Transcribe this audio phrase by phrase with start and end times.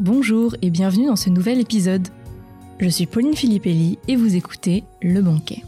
[0.00, 2.08] bonjour et bienvenue dans ce nouvel épisode.
[2.80, 5.62] Je suis Pauline Filippelli et vous écoutez Le Banquet.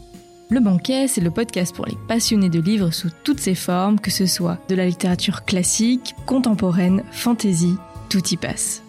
[0.49, 4.11] Le Banquet, c'est le podcast pour les passionnés de livres sous toutes ses formes, que
[4.11, 7.75] ce soit de la littérature classique, contemporaine, fantasy,
[8.09, 8.83] tout y passe.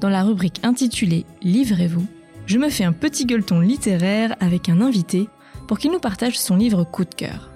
[0.00, 2.06] Dans la rubrique intitulée Livrez-vous,
[2.46, 5.28] je me fais un petit gueuleton littéraire avec un invité
[5.66, 7.51] pour qu'il nous partage son livre coup de cœur.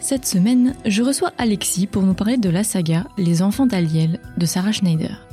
[0.00, 4.46] Cette semaine, je reçois Alexis pour nous parler de la saga Les Enfants d'Aliel de
[4.46, 5.26] Sarah Schneider.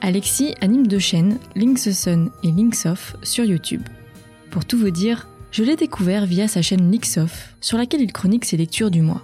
[0.00, 3.82] Alexis anime deux chaînes, Link's Sun et Link's Off, sur YouTube.
[4.50, 8.12] Pour tout vous dire, je l'ai découvert via sa chaîne Link's Off, sur laquelle il
[8.12, 9.22] chronique ses lectures du mois.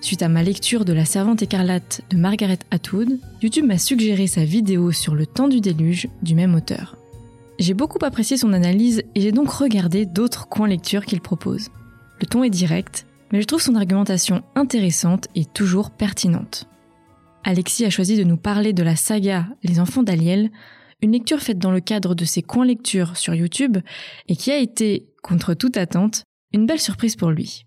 [0.00, 4.44] Suite à ma lecture de La Servante écarlate de Margaret Atwood, YouTube m'a suggéré sa
[4.44, 6.96] vidéo sur le temps du déluge du même auteur.
[7.58, 11.68] J'ai beaucoup apprécié son analyse et j'ai donc regardé d'autres coins lecture qu'il propose.
[12.20, 16.68] Le ton est direct, mais je trouve son argumentation intéressante et toujours pertinente.
[17.44, 20.50] Alexis a choisi de nous parler de la saga Les enfants d'Aliel,
[21.00, 23.78] une lecture faite dans le cadre de ses coins lecture sur YouTube
[24.26, 27.64] et qui a été, contre toute attente, une belle surprise pour lui.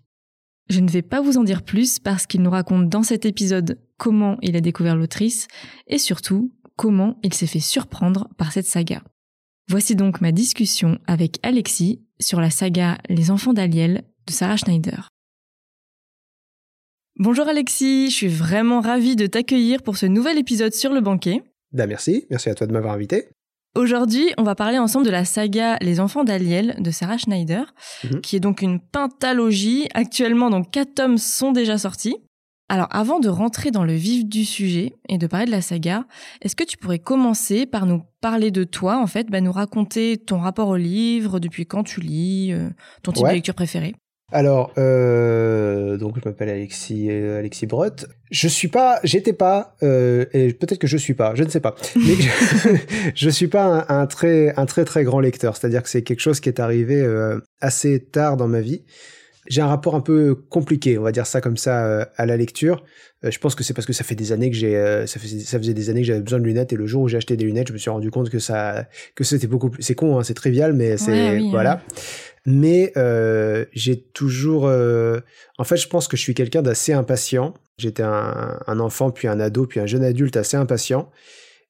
[0.68, 3.78] Je ne vais pas vous en dire plus parce qu'il nous raconte dans cet épisode
[3.96, 5.48] comment il a découvert l'autrice
[5.86, 9.02] et surtout comment il s'est fait surprendre par cette saga.
[9.68, 15.08] Voici donc ma discussion avec Alexis sur la saga Les enfants d'Aliel de Sarah Schneider.
[17.18, 21.42] Bonjour Alexis, je suis vraiment ravie de t'accueillir pour ce nouvel épisode sur le banquet.
[21.72, 23.28] Ben merci, merci à toi de m'avoir invité.
[23.74, 28.20] Aujourd'hui, on va parler ensemble de la saga Les enfants d'Aliel de Sarah Schneider, Mhm.
[28.22, 29.88] qui est donc une pentalogie.
[29.94, 32.16] Actuellement, donc quatre tomes sont déjà sortis.
[32.68, 36.06] Alors, avant de rentrer dans le vif du sujet et de parler de la saga,
[36.40, 40.16] est-ce que tu pourrais commencer par nous parler de toi, en fait, bah, nous raconter
[40.16, 42.70] ton rapport au livre, depuis quand tu lis, euh,
[43.02, 43.30] ton type Ouais.
[43.30, 43.94] de lecture préférée?
[44.32, 48.06] Alors, euh, donc je m'appelle Alexis euh, Alexis Brott.
[48.30, 51.60] Je suis pas, j'étais pas, euh, et peut-être que je suis pas, je ne sais
[51.60, 51.74] pas.
[51.96, 52.70] Mais je,
[53.14, 55.56] je suis pas un, un très un très très grand lecteur.
[55.56, 58.84] C'est-à-dire que c'est quelque chose qui est arrivé euh, assez tard dans ma vie.
[59.48, 62.36] J'ai un rapport un peu compliqué, on va dire ça comme ça, euh, à la
[62.36, 62.84] lecture.
[63.24, 65.40] Euh, je pense que c'est parce que ça fait des années que j'ai, ça, faisait,
[65.40, 67.36] ça faisait des années que j'avais besoin de lunettes et le jour où j'ai acheté
[67.36, 70.18] des lunettes, je me suis rendu compte que ça, que c'était beaucoup plus, c'est con,
[70.18, 71.82] hein, c'est trivial, mais c'est Ouais, oui, voilà.
[72.44, 75.20] Mais euh, j'ai toujours, euh,
[75.58, 77.54] en fait, je pense que je suis quelqu'un d'assez impatient.
[77.78, 81.10] J'étais un, enfant, puis un ado, puis un jeune adulte assez impatient.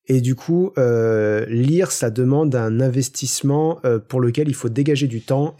[0.08, 5.06] Et du coup, euh, lire, ça demande un investissement euh, pour lequel il faut dégager
[5.06, 5.56] du temps.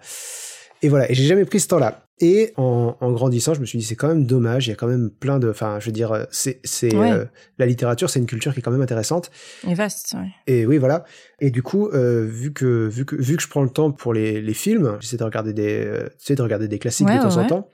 [0.82, 2.06] Et voilà, et j'ai jamais pris ce temps-là.
[2.22, 4.76] Et en, en grandissant, je me suis dit, c'est quand même dommage, il y a
[4.76, 5.50] quand même plein de...
[5.50, 6.60] Enfin, je veux dire, euh, c'est,
[6.94, 7.24] euh,
[7.58, 9.32] la littérature, c'est une culture qui est quand même intéressante.
[9.66, 10.28] Et vaste, ouais.
[10.46, 11.04] Et oui, voilà.
[11.40, 14.14] Et du coup, euh, vu que vu que vu que je prends le temps pour
[14.14, 17.36] les, les films, j'essaie de regarder des euh, de regarder des classiques Ouais, de temps
[17.36, 17.70] ouais, en temps.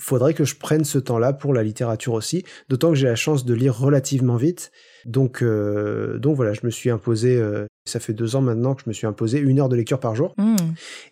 [0.00, 3.44] Faudrait que je prenne ce temps-là pour la littérature aussi, d'autant que j'ai la chance
[3.44, 4.70] de lire relativement vite.
[5.04, 7.36] Donc euh, donc voilà, je me suis imposé.
[7.36, 9.98] euh, ça fait deux ans maintenant que je me suis imposé une heure de lecture
[10.00, 10.56] par jour, Hmm.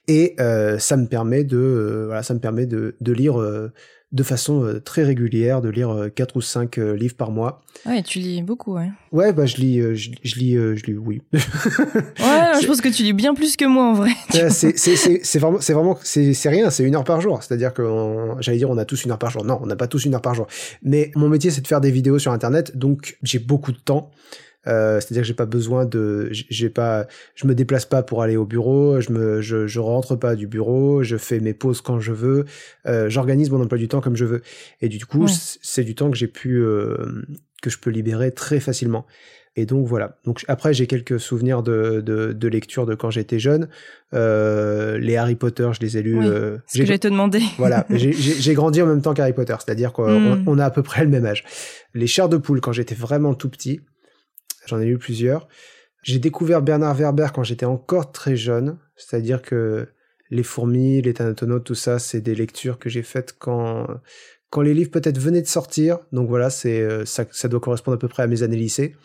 [0.09, 3.37] et euh, ça me permet de voilà, ça me permet de de lire
[4.12, 7.62] de façon euh, très régulière, de lire euh, quatre ou cinq euh, livres par mois.
[7.87, 8.91] Ouais, tu lis beaucoup, ouais.
[9.12, 11.22] Ouais, bah je lis, je, je lis, je lis, oui.
[11.32, 14.10] Ouais, je pense que tu lis bien plus que moi en vrai.
[14.31, 17.43] C'est vraiment, c'est vraiment, c'est rien, c'est une heure par jour.
[17.43, 17.82] C'est-à-dire que,
[18.41, 19.44] j'allais dire, on a tous une heure par jour.
[19.44, 20.47] Non, on n'a pas tous une heure par jour.
[20.82, 24.10] Mais mon métier, c'est de faire des vidéos sur Internet, donc j'ai beaucoup de temps.
[24.66, 28.37] Euh, c'est-à-dire que j'ai pas besoin de, j'ai- pas, je me déplace pas pour aller
[28.37, 31.98] au bureau, je me, je, je rentre pas du bureau, je fais mes pauses quand
[31.98, 32.44] je veux,
[32.87, 34.43] euh, j'organise mon emploi du temps comme je veux.
[34.82, 35.32] Et du coup, Ouais.
[35.62, 36.97] c'est du temps que j'ai pu, euh,
[37.62, 39.06] que je peux libérer très facilement.
[39.56, 40.19] Et donc voilà.
[40.25, 43.69] Donc après j'ai quelques souvenirs de, de, de lecture de quand j'étais jeune.
[44.15, 46.19] Euh, les Harry Potter, je les ai lus.
[46.19, 47.41] Oui, euh, Ce que j'ai- j'allais te demander.
[47.59, 50.44] voilà, j'ai- grandi en même temps qu'Harry Potter, c'est-à-dire qu'on Mm.
[50.47, 51.44] on a à peu près le même âge.
[51.94, 53.81] Les chairs de poule quand j'étais vraiment tout petit,
[54.66, 55.48] j'en ai lu plusieurs.
[56.03, 59.88] J'ai découvert Bernard Werber quand j'étais encore très jeune, c'est-à-dire que
[60.31, 63.87] les fourmis, les Thanatonautes, tout ça, c'est des lectures que j'ai faites quand
[64.49, 65.99] quand les livres peut-être venaient de sortir.
[66.12, 68.96] Donc voilà, c'est euh, ça, ça doit correspondre à peu près à mes années lycée.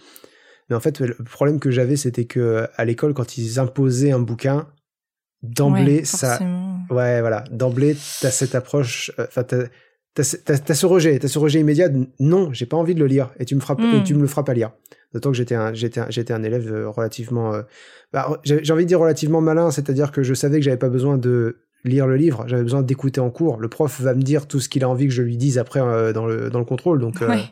[0.69, 4.19] Mais en fait, le problème que j'avais, c'était que à l'école, quand ils imposaient un
[4.19, 4.67] bouquin,
[5.43, 6.39] d'emblée, Ouais, ça.
[6.89, 7.43] Ouais, voilà.
[7.51, 9.11] D'emblée, t'as cette approche.
[9.19, 9.43] euh, Enfin,
[10.15, 11.89] t'as, t'as, ce- t'as- t'as ce rejet, t'as ce rejet immédiat.
[11.89, 13.29] de, Non, j'ai pas envie de le lire.
[13.39, 13.95] Et tu me feras, Mm.
[13.99, 14.71] et tu me le feras pas lire.
[15.13, 17.53] D'autant que j'étais un, j'étais un, j'étais un élève euh, relativement.
[17.53, 17.61] euh,
[18.11, 20.89] bah, j'ai, j'ai envie de dire relativement malin, c'est-à-dire que je savais que j'avais pas
[20.89, 23.59] besoin de lire le livre, j'avais besoin d'écouter en cours.
[23.59, 25.79] Le prof va me dire tout ce qu'il a envie que je lui dise après
[25.81, 26.99] euh, dans le dans le contrôle.
[26.99, 27.43] Donc euh, Ouais.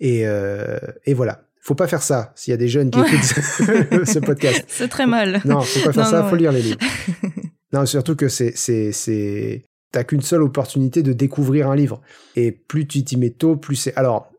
[0.00, 1.42] et euh, et voilà.
[1.60, 2.32] Faut pas faire ça.
[2.34, 3.06] S'il y a des jeunes qui Ouais.
[3.06, 3.22] écoutent
[4.06, 5.40] ce podcast, C'est très mal.
[5.44, 6.38] non, faut pas faire Non, ça, non, faut ouais.
[6.40, 6.78] lire les livres.
[7.72, 9.62] non, surtout que c'est, c'est, c'est,
[9.92, 12.00] t'as qu'une seule opportunité de découvrir un livre.
[12.34, 14.32] Et plus tu t'y mets tôt, plus c'est, alors,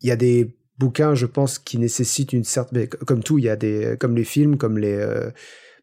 [0.00, 3.48] il y a des bouquins, je pense, qui nécessitent une certaine, comme tout, il y
[3.48, 5.30] a des, comme les films, comme les, euh,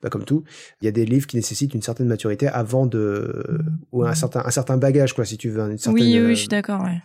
[0.01, 0.44] bah, comme tout,
[0.81, 4.41] il y a des livres qui nécessitent une certaine maturité avant de, ou un certain,
[4.44, 6.03] un certain bagage, quoi, si tu veux, une certaine.
[6.03, 7.01] Oui, oui, je suis d'accord, ouais.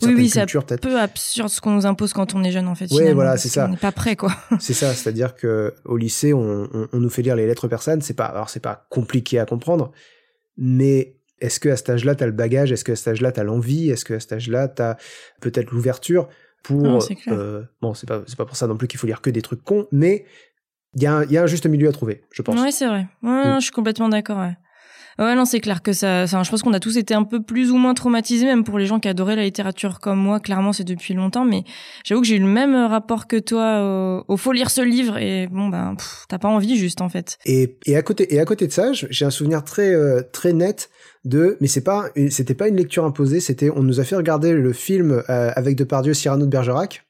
[0.00, 2.74] Oui, oui, c'est un peu absurde ce qu'on nous impose quand on est jeune, en
[2.74, 2.86] fait.
[2.92, 3.66] Oui, voilà, c'est ça.
[3.66, 4.32] On n'est pas prêt, quoi.
[4.58, 8.00] c'est ça, c'est-à-dire que au lycée, on, on, on, nous fait lire les lettres persanes.
[8.00, 9.92] C'est pas, alors c'est pas compliqué à comprendre,
[10.56, 12.70] mais est-ce que à cet âge-là, tu as le bagage?
[12.72, 13.90] Est-ce que à cet âge-là, tu as l'envie?
[13.90, 14.96] Est-ce que à cet âge-là, tu as
[15.40, 16.28] peut-être l'ouverture
[16.62, 17.04] pour.
[17.28, 19.42] euh, bon, c'est pas, c'est pas pour ça non plus qu'il faut lire que des
[19.42, 20.24] trucs cons, mais
[20.94, 22.60] il y, a un, y a un juste milieu à trouver, je pense.
[22.60, 23.06] Oui, c'est vrai.
[23.22, 23.54] Ouais, mm.
[23.56, 24.38] Je suis complètement d'accord.
[24.38, 24.56] Ouais.
[25.18, 26.22] Ouais, non, c'est clair que ça.
[26.24, 28.78] Enfin, je pense qu'on a tous été un peu plus ou moins traumatisés, même pour
[28.78, 30.40] les gens qui adoraient la littérature comme moi.
[30.40, 31.64] Clairement, c'est depuis longtemps, mais
[32.04, 35.46] j'avoue que j'ai eu le même rapport que toi au, faut lire ce livre et
[35.48, 35.94] bon ben,
[36.28, 37.38] t'as pas envie juste en fait.
[37.44, 40.52] Et, et à côté et à côté de ça, j'ai un souvenir très euh, très
[40.52, 40.90] net
[41.24, 44.52] de, mais c'est pas, c'était pas une lecture imposée, c'était, on nous a fait regarder
[44.52, 47.04] le film euh, avec Depardieu, Cyrano de Bergerac,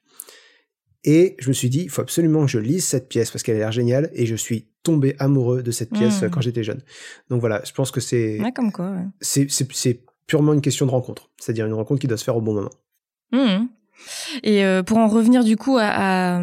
[1.03, 3.55] et je me suis dit, il faut absolument que je lise cette pièce parce qu'elle
[3.57, 6.29] a l'air géniale, et je suis tombé amoureux de cette pièce mmh.
[6.29, 6.81] quand j'étais jeune.
[7.29, 9.05] Donc voilà, je pense que c'est, ouais, comme quoi, ouais.
[9.21, 12.53] c'est, purement une question de rencontre, c'est-à-dire une rencontre qui doit se faire au bon
[12.53, 12.71] moment.
[13.31, 13.67] Mmh.
[14.43, 16.41] Et euh, pour en revenir du coup à, à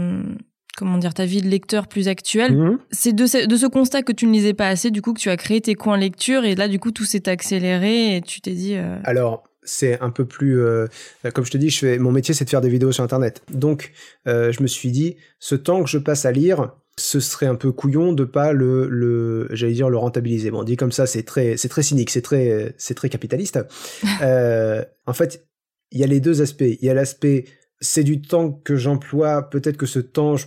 [0.80, 2.56] comment dire, ta vie de lecteur plus actuelle.
[2.56, 2.78] Mhm.
[2.90, 5.20] C'est de ce, de ce constat que tu ne lisais pas assez, du coup, que
[5.20, 8.40] tu as créé tes coins lecture et là, du coup, tout s'est accéléré et tu
[8.40, 8.74] t'es dit.
[8.76, 8.98] Euh...
[9.04, 10.86] Alors, c'est un peu plus, euh,
[11.32, 13.42] comme je te dis, je fais, mon métier, c'est de faire des vidéos sur Internet.
[13.52, 13.92] Donc,
[14.26, 17.54] euh, je me suis dit, ce temps que je passe à lire, ce serait un
[17.54, 20.50] peu couillon de pas le, le j'allais dire le rentabiliser.
[20.50, 23.60] Bon, dit comme ça, c'est très, c'est très cynique, c'est très, c'est très capitaliste.
[24.22, 25.46] euh, en fait,
[25.92, 26.62] il y a les deux aspects.
[26.62, 27.44] Il y a l'aspect
[27.80, 29.48] c'est du temps que j'emploie.
[29.48, 30.46] Peut-être que ce temps, je,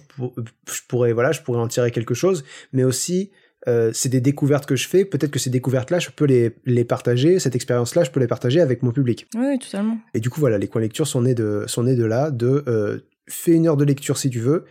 [0.88, 2.44] pourrais, voilà, je pourrais en tirer quelque chose,
[2.74, 3.32] mais aussi
[3.68, 5.06] euh, c'est des découvertes que je fais.
[5.06, 7.40] Peut-être que ces découvertes-là, je peux les, les partager.
[7.40, 9.28] Cette expérience-là, je peux les partager avec mon public.
[9.36, 9.98] Oui, totalement.
[10.14, 12.64] Et du coup, voilà, les coins lecture sont nés de, sont nés de là, de
[12.68, 14.66] euh, fais une heure de lecture si tu veux,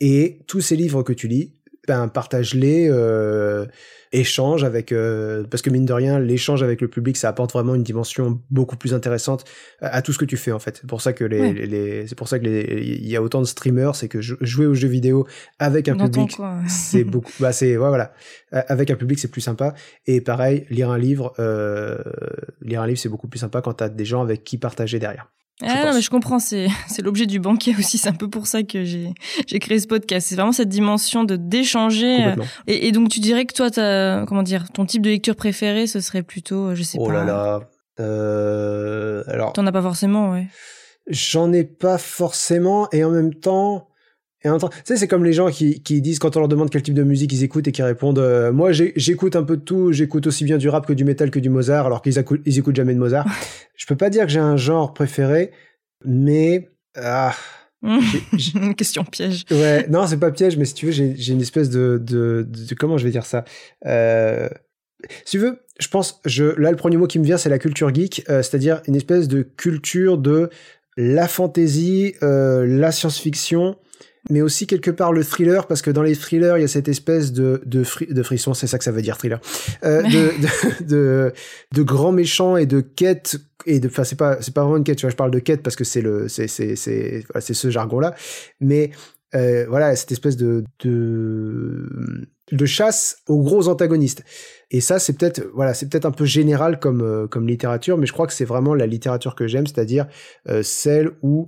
[0.00, 1.54] et tous ces livres que tu lis,
[1.86, 2.88] ben partage-les.
[2.90, 3.66] Euh,
[4.12, 7.76] échange avec euh, parce que mine de rien l'échange avec le public ça apporte vraiment
[7.76, 9.44] une dimension beaucoup plus intéressante
[9.80, 10.78] à, tout ce que tu fais en fait.
[10.80, 13.46] C'est pour ça que les, les, c'est pour ça que il y a autant de
[13.46, 15.26] streamers c'est que jouer aux jeux vidéo
[15.58, 16.36] avec un public
[16.66, 18.12] c'est beaucoup bah c'est ouais, voilà.
[18.50, 19.74] Avec un public c'est plus sympa.
[20.06, 21.98] Et pareil lire un livre euh,
[22.62, 25.28] lire un livre c'est beaucoup plus sympa quand t'as des gens avec qui partager derrière
[25.62, 27.98] ah non, mais je comprends, c'est, c'est l'objet du banquier aussi.
[27.98, 29.12] C'est un peu pour ça que j'ai,
[29.46, 30.26] j'ai créé ce podcast.
[30.28, 32.24] C'est vraiment cette dimension de d'échanger.
[32.24, 32.36] Euh,
[32.66, 35.86] et, et, donc, tu dirais que toi, t'as, comment dire, ton type de lecture préféré,
[35.86, 37.10] ce serait plutôt, euh, je sais oh pas.
[37.10, 37.60] Oh là là.
[38.00, 39.52] Euh, alors.
[39.52, 40.46] T'en as pas forcément, ouais.
[41.08, 43.89] J'en ai pas forcément, et en même temps,
[44.42, 46.40] et en même temps, tu sais, c'est comme les gens qui, qui disent quand on
[46.40, 49.42] leur demande quel type de musique ils écoutent et qui répondent euh, moi j'écoute un
[49.42, 52.02] peu de tout, j'écoute aussi bien du rap que du métal que du Mozart, alors
[52.02, 53.26] qu'ils écoutent, ils écoutent jamais de Mozart.
[53.76, 55.52] je peux pas dire que j'ai un genre préféré,
[56.04, 57.34] mais ah,
[57.82, 59.44] une question piège.
[59.50, 62.74] Ouais, non, c'est pas piège, mais si tu veux, j'ai une espèce de, de, de,
[62.74, 63.44] comment je vais dire ça.
[63.86, 64.48] Euh,
[65.24, 67.58] si tu veux, je pense, je là le premier mot qui me vient, c'est la
[67.58, 70.50] culture geek, euh, c'est-à-dire une espèce de culture de
[70.96, 73.76] la fantasy, euh, la science-fiction
[74.28, 76.88] mais aussi quelque part le thriller, parce que dans les thrillers, il y a cette
[76.88, 79.40] espèce de, de, de frisson, c'est ça que ça veut dire thriller,
[79.84, 80.08] euh, de,
[80.80, 81.32] de, de,
[81.74, 84.84] de grands méchants et de quêtes et de enfin c'est pas c'est pas vraiment une
[84.84, 87.42] quête tu vois je parle de quête parce que c'est le c'est c'est c'est voilà,
[87.42, 88.14] ce jargon là
[88.58, 88.90] mais
[89.34, 91.88] euh, voilà cette espèce de de
[92.50, 94.24] de chasse aux gros antagonistes.
[94.72, 98.06] Et ça c'est peut-être voilà c'est peut-être un peu général comme euh, comme littérature mais
[98.06, 100.06] je crois que c'est vraiment la littérature que j'aime c'est-à-dire
[100.48, 101.46] euh, celle où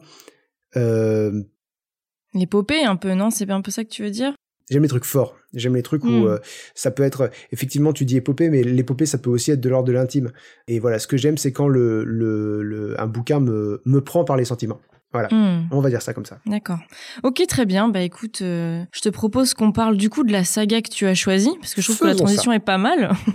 [2.34, 3.30] L'épopée, un peu, non?
[3.30, 4.34] C'est un peu ça que tu veux dire?
[4.70, 5.36] J'aime les trucs forts.
[5.54, 6.26] J'aime les trucs où hmm.
[6.26, 6.38] euh,
[6.74, 9.88] ça peut être effectivement tu dis épopée, mais l'épopée ça peut aussi être de l'ordre
[9.88, 10.32] de l'intime.
[10.66, 14.24] Et voilà, ce que j'aime c'est quand le, le, le, un bouquin me, me prend
[14.24, 14.80] par les sentiments.
[15.12, 15.68] Voilà, hmm.
[15.70, 16.38] on va dire ça comme ça.
[16.46, 16.78] D'accord.
[17.22, 17.88] Ok, très bien.
[17.88, 21.06] Bah écoute, euh, je te propose qu'on parle du coup de la saga que tu
[21.06, 23.10] as choisie, parce que je trouve que la transition est pas mal.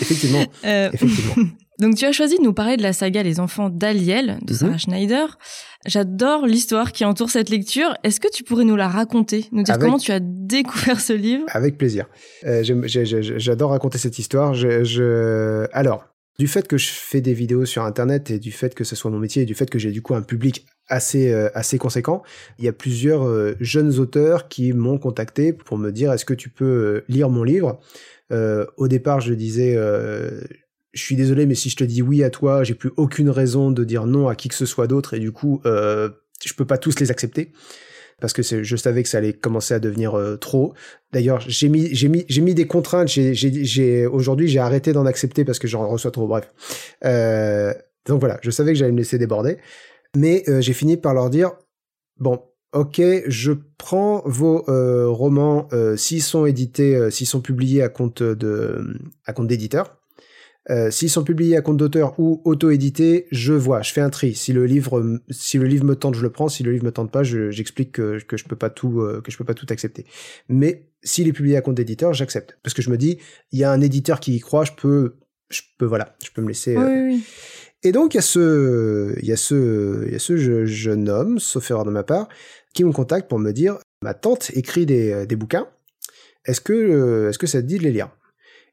[0.00, 0.46] Effectivement.
[0.64, 0.88] Euh...
[0.90, 1.48] Effectivement.
[1.78, 4.72] Donc tu as choisi de nous parler de la saga Les Enfants d'Aliel de Sarah
[4.72, 4.78] mhm.
[4.78, 5.38] Schneider.
[5.86, 7.96] J'adore l'histoire qui entoure cette lecture.
[8.02, 11.44] Est-ce que tu pourrais nous la raconter, nous dire comment tu as découvert ce livre?
[11.48, 12.06] Avec plaisir.
[12.44, 14.54] Euh, J'adore raconter cette histoire.
[14.54, 15.66] Je, je...
[15.72, 16.04] Alors,
[16.38, 19.10] du fait que je fais des vidéos sur Internet et du fait que ce soit
[19.10, 22.22] mon métier et du fait que j'ai du coup un public assez euh, assez conséquent,
[22.58, 26.34] il y a plusieurs euh, jeunes auteurs qui m'ont contacté pour me dire est-ce que
[26.34, 27.80] tu peux lire mon livre?
[28.30, 29.76] Euh, au départ, je disais
[30.92, 33.70] je suis désolé, mais si je te dis oui à toi, j'ai plus aucune raison
[33.70, 36.08] de dire non à qui que ce soit d'autre, et du coup, euh,
[36.44, 37.52] je peux pas tous les accepter
[38.20, 40.74] parce que je savais que ça allait commencer à devenir euh, trop.
[41.12, 43.08] D'ailleurs, j'ai mis, j'ai mis, j'ai mis des contraintes.
[43.08, 46.26] J'ai, aujourd'hui, j'ai arrêté d'en accepter parce que j'en reçois trop.
[46.26, 46.50] Bref.
[47.04, 47.72] Euh,
[48.06, 49.58] donc voilà, je savais que j'allais me laisser déborder,
[50.16, 51.52] mais euh, j'ai fini par leur dire
[52.18, 52.40] bon,
[52.72, 58.98] ok, je prends vos euh, romans s'ils sont édités, s'ils sont publiés à compte de,
[59.26, 59.97] à compte d'éditeur.
[60.90, 64.34] S'ils sont publiés à compte d'auteur ou auto-édités, je vois, je fais un tri.
[64.34, 66.48] Si le livre, si le livre me tente, je le prends.
[66.48, 69.36] Si le livre me tente pas, j'explique que, que je peux pas tout, que je
[69.38, 70.04] peux pas tout accepter.
[70.48, 73.18] Mais s'il est publié à compte d'éditeur, j'accepte parce que je me dis,
[73.52, 75.14] il y a un éditeur qui y croit, je peux,
[75.50, 76.76] je peux, voilà, je peux me laisser.
[76.76, 77.24] Oui,
[77.82, 81.08] Et donc il y a ce, il y a ce, il y a ce jeune
[81.08, 82.28] homme, sauf erreur de ma part,
[82.74, 85.68] qui me contacte pour me dire ma tante écrit des, euh, des bouquins.
[86.44, 88.10] Est-ce que, euh, est-ce que ça te dit de les lire?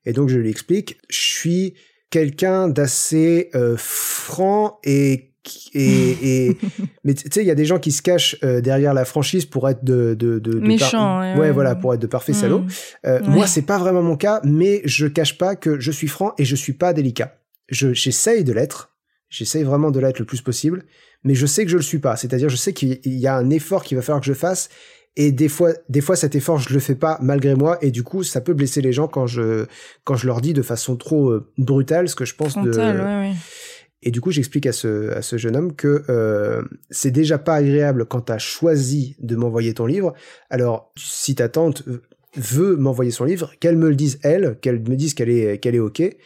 [0.06, 1.74] Et donc je lui explique, je suis
[2.10, 5.32] quelqu'un d'assez euh, franc et
[5.76, 6.58] et, et
[7.04, 9.70] mais tu sais il y a des gens qui se cachent derrière la franchise pour
[9.70, 12.64] être de de, de, méchant ouais, voilà pour être de parfaits salauds.
[13.06, 16.34] Euh, moi c'est pas vraiment mon cas mais je cache pas que je suis franc
[16.40, 17.38] et je suis pas délicat.
[17.70, 18.92] Je j'essaye de l'être.
[19.30, 20.84] J'essaye vraiment de l'être le plus possible
[21.26, 22.16] mais je sais que je le suis pas.
[22.16, 24.70] C'est-à-dire, je sais qu'il y a un effort qu'il va falloir que je fasse.
[25.18, 28.04] Et des fois, des fois, cet effort, je le fais pas malgré moi, et du
[28.04, 29.66] coup, ça peut blesser les gens quand je
[30.04, 32.72] quand je leur dis de façon trop euh, brutale ce que je pense de.
[32.72, 33.34] Ouais,
[34.04, 37.56] Et du coup, j'explique à ce à ce jeune homme que euh, c'est déjà pas
[37.56, 40.14] agréable quand tu as choisi de m'envoyer ton livre.
[40.50, 41.84] Alors, si ta tante
[42.36, 45.76] veut m'envoyer son livre, qu'elle me le dise elle, qu'elle me dise qu'elle est qu'elle
[45.76, 46.18] est ok, et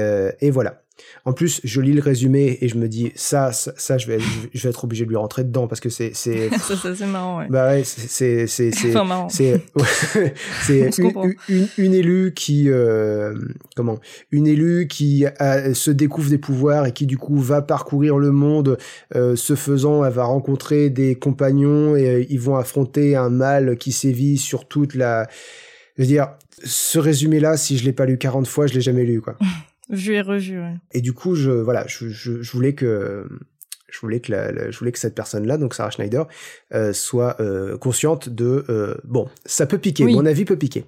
[0.00, 0.83] euh, et voilà.
[1.24, 4.18] En plus, je lis le résumé et je me dis ça, ça, je vais,
[4.52, 6.50] je vais être obligé de lui rentrer dedans parce que c'est, c'est.
[6.58, 7.46] ça, c'est marrant, ouais.
[7.50, 9.60] Bah ouais, c'est, c'est, c'est, enfin, c'est,
[10.62, 10.98] c'est
[11.48, 13.34] une, une, élue qui, euh,
[13.74, 13.98] comment,
[14.30, 15.24] une élue qui
[15.72, 18.78] se découvre des pouvoirs et qui du coup va parcourir le monde.
[19.14, 23.76] Euh, ce faisant, elle va rencontrer des compagnons et euh, ils vont affronter un mal
[23.76, 25.28] qui sévit sur toute la.
[25.96, 26.28] Je veux dire,
[26.64, 29.36] ce résumé-là, si je l'ai pas lu 40 fois, je l'ai jamais lu, quoi.
[29.90, 30.74] Vu et revu, ouais.
[30.92, 33.28] Et du coup, je, voilà, je, je, je voulais que,
[33.94, 36.26] je voulais que la, je voulais que cette personne-là, donc Sarah Schneider,
[36.74, 40.86] euh, soit euh, consciente de, euh, bon, ça peut piquer, mon avis peut piquer.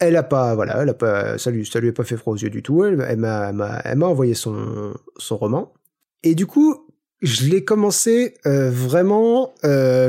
[0.00, 2.34] Elle a pas, voilà, elle a pas, ça lui, ça lui a pas fait froid
[2.34, 2.84] aux yeux du tout.
[2.84, 3.52] Elle, elle m'a,
[3.84, 5.72] elle m'a envoyé son, son roman.
[6.24, 6.88] Et du coup,
[7.22, 9.54] je l'ai commencé vraiment,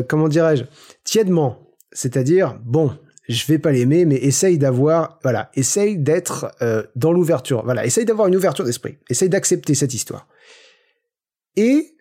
[0.10, 0.64] comment dirais-je,
[1.04, 1.72] tièdement.
[1.92, 7.63] C'est-à-dire, bon, je vais pas l'aimer, mais essaye d'avoir, voilà, essaye d'être euh, dans l'ouverture,
[7.63, 10.27] voilà, essaye d'avoir une ouverture d'esprit, essaye d'accepter cette histoire.
[11.55, 11.96] Et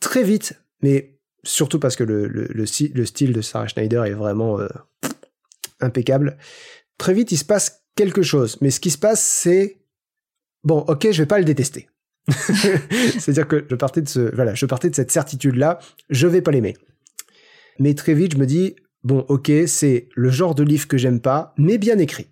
[0.00, 4.60] très vite, mais surtout parce que le, le, le, style de Sarah Schneider est vraiment
[4.60, 4.68] euh,
[5.80, 6.38] impeccable,
[6.98, 8.58] très vite il se passe quelque chose.
[8.60, 9.78] Mais ce qui se passe, c'est
[10.64, 11.88] bon, ok, je vais pas le détester.
[12.28, 15.78] C'est-à-dire que je partais de ce, voilà, je partais de cette certitude-là,
[16.10, 16.76] je vais pas l'aimer.
[17.78, 18.74] Mais très vite, je me dis,
[19.06, 22.26] bon, ok, c'est le genre de livre que j'aime pas, mais bien écrit.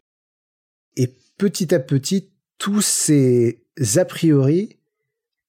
[0.97, 3.61] Et petit à petit, tous ces
[3.97, 4.79] a priori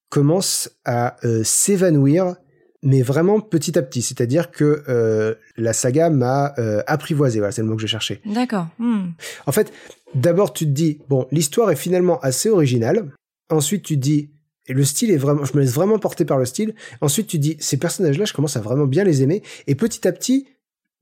[0.08, 2.36] commencent à euh, s'évanouir,
[2.82, 4.02] mais vraiment petit à petit.
[4.02, 7.40] C'est-à-dire que euh, la saga m'a euh, apprivoisé.
[7.40, 8.20] Voilà, c'est le mot que je cherchais.
[8.24, 8.68] D'accord.
[8.78, 9.08] Hmm.
[9.46, 9.72] En fait,
[10.14, 13.10] d'abord tu te dis, bon, l'histoire est finalement assez originale.
[13.50, 14.30] Ensuite, tu te dis,
[14.68, 16.74] et le style est vraiment, je me laisse vraiment porter par le style.
[17.00, 19.42] Ensuite, tu te dis, ces personnages-là, je commence à vraiment bien les aimer.
[19.66, 20.46] Et petit à petit,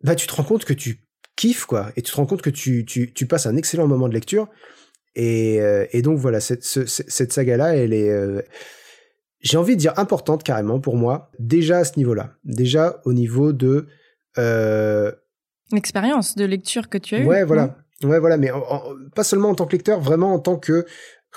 [0.04, 1.00] bah tu te rends compte que tu
[1.34, 1.90] kiffes quoi.
[1.96, 4.48] Et tu te rends compte que tu, tu, tu passes un excellent moment de lecture.
[5.16, 8.42] Et, euh, et donc voilà cette, cette saga là elle est euh,
[9.40, 13.12] j'ai envie de dire importante carrément pour moi déjà à ce niveau là déjà au
[13.12, 13.86] niveau de
[14.38, 15.12] euh...
[15.70, 17.76] l'expérience de lecture que tu as eue ouais voilà.
[18.02, 18.36] ouais voilà.
[18.38, 18.50] Mais
[19.14, 20.84] pas seulement en tant que lecteur vraiment en tant que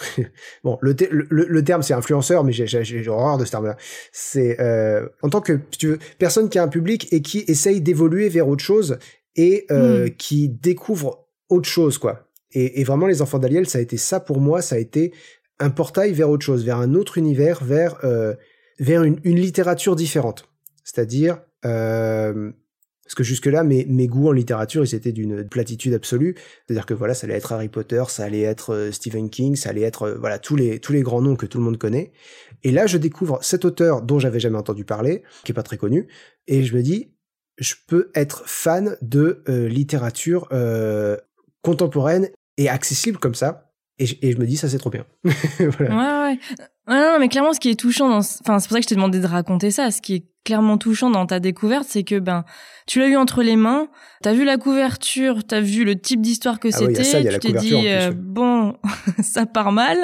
[0.64, 0.96] bon, le,
[1.30, 3.78] le, terme c'est influenceur, mais j'ai horreur de ce terme-là.
[4.12, 7.82] C'est euh, en tant que tu veux, personne qui a un public et qui essaye
[7.82, 8.98] d'évoluer vers autre chose
[9.36, 10.10] et euh, hmm.
[10.12, 12.28] qui découvre autre chose, quoi.
[12.52, 15.14] Et, et vraiment, les enfants d'Aliel, ça a été ça pour moi, ça a été
[15.60, 18.36] un portail vers autre chose, vers un autre univers, vers euh,
[18.80, 20.48] vers une, une, littérature différente.
[20.84, 22.52] C'est-à-dire euh,
[23.08, 26.36] parce que jusque-là, mes, goûts en littérature, ils étaient d'une platitude absolue.
[26.66, 29.70] C'est-à-dire que voilà, ça allait être Harry Potter, ça allait être euh, Stephen King, ça
[29.70, 32.12] allait être euh, voilà tous les grands noms que tout le monde connaît.
[32.64, 35.78] Et là, je découvre cet auteur dont j'avais jamais entendu parler, qui est pas très
[35.78, 36.10] connu,
[36.48, 37.14] et je me dis,
[37.58, 40.50] je peux être fan de euh, littérature
[41.62, 43.72] contemporaine et accessible comme ça.
[44.00, 45.06] Et je, me dis, ça c'est trop bien.
[45.60, 46.40] Ouais, ouais.
[46.88, 48.18] Non, mais clairement, ce qui est touchant, dans...
[48.18, 49.92] enfin, c'est pour ça que je t'ai demandé de raconter ça.
[49.92, 52.46] Ce qui est clairement touchant dans ta découverte, c'est que ben,
[52.86, 53.90] tu l'as eu entre les mains,
[54.22, 58.14] t'as vu la couverture, t'as vu le type d'histoire que c'était, tu t'es dit euh,
[58.16, 58.78] bon,
[59.22, 59.98] ça part mal,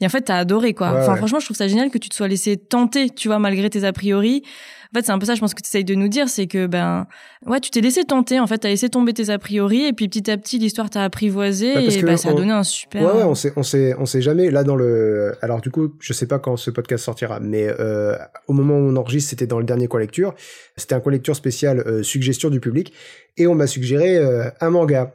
[0.00, 0.92] et en fait t'as adoré quoi.
[0.96, 3.68] enfin, franchement, je trouve ça génial que tu te sois laissé tenter, tu vois, malgré
[3.68, 4.44] tes a priori.
[4.92, 6.48] En fait, c'est un peu ça, je pense que tu essayes de nous dire, c'est
[6.48, 7.06] que, ben,
[7.46, 10.08] ouais, tu t'es laissé tenter, en fait, t'as laissé tomber tes a priori, et puis
[10.08, 13.02] petit à petit, l'histoire t'a apprivoisé, bah, et bah, ça a donné un super.
[13.02, 14.50] Ouais, ouais, on sait, on sait, on sait jamais.
[14.50, 15.34] Là, dans le.
[15.42, 18.16] Alors, du coup, je sais pas quand ce podcast sortira, mais euh,
[18.48, 20.34] au moment où on enregistre, c'était dans le dernier coin lecture.
[20.76, 22.92] C'était un coin lecture spécial euh, suggestion du public,
[23.36, 25.14] et on m'a suggéré euh, un manga.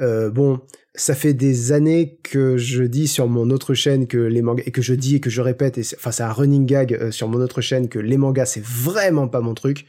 [0.00, 0.60] Euh, bon,
[0.94, 4.72] ça fait des années que je dis sur mon autre chaîne que les mangas et
[4.72, 7.28] que je dis et que je répète et enfin c'est un running gag euh, sur
[7.28, 9.86] mon autre chaîne que les mangas c'est vraiment pas mon truc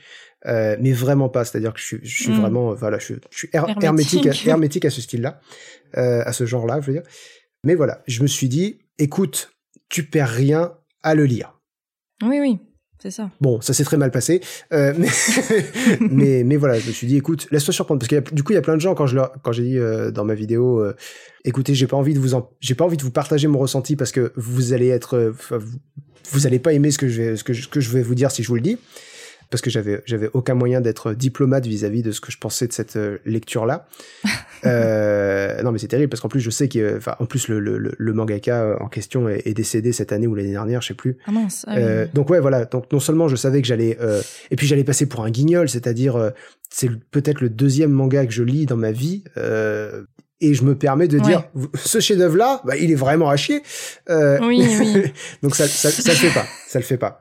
[0.48, 1.46] euh, mais vraiment pas.
[1.46, 2.40] C'est-à-dire que je suis, je suis mm.
[2.40, 5.40] vraiment voilà je, suis hermétique à, hermétique à ce style-là
[5.98, 7.04] euh, à ce genre-là je veux dire.
[7.64, 9.52] Mais voilà je me suis dit écoute
[9.90, 11.60] tu perds rien à le lire.
[12.24, 12.60] Oui oui
[13.02, 13.32] c'est ça.
[13.42, 14.42] Bon, ça s'est très mal passé,
[14.74, 15.08] euh, mais,
[16.12, 18.56] mais, mais voilà, je me suis dit, écoute, laisse-toi surprendre, parce que du coup, il
[18.56, 20.80] y a plein de gens quand je leur, quand j'ai dit euh, dans ma vidéo,
[20.80, 20.96] euh,
[21.44, 23.96] écoutez, j'ai pas envie de vous en, j'ai pas envie de vous partager mon ressenti
[23.96, 25.80] parce que vous allez être, vous,
[26.32, 28.16] vous, allez pas aimer ce que je vais, ce que ce que je vais vous
[28.16, 28.78] dire si je vous le dis
[29.52, 32.74] parce que j'avais j'avais aucun moyen d'être diplomate vis-à-vis de ce que je pensais de
[32.74, 33.88] cette euh, lecture là.
[34.66, 37.60] euh, non mais c'est terrible parce qu'en plus je sais que enfin en plus le,
[37.60, 40.94] le, le mangaka en question est, est, décédé cette année ou l'année dernière, je sais
[40.94, 41.18] plus.
[41.26, 41.66] Ah mince.
[41.68, 44.68] Ah euh, donc ouais voilà, donc non seulement je savais que j'allais euh, et puis
[44.68, 46.30] j'allais passer pour un guignol, c'est-à-dire euh,
[46.70, 49.24] c'est peut-être le deuxième manga que je lis dans ma vie
[50.44, 51.44] et je me permets de dire
[51.76, 53.62] ce chef-d'œuvre là, bah, il est vraiment à chier.
[54.10, 55.04] oui, oui.
[55.44, 57.21] donc ça, ça, ça le fait pas, ça le fait pas.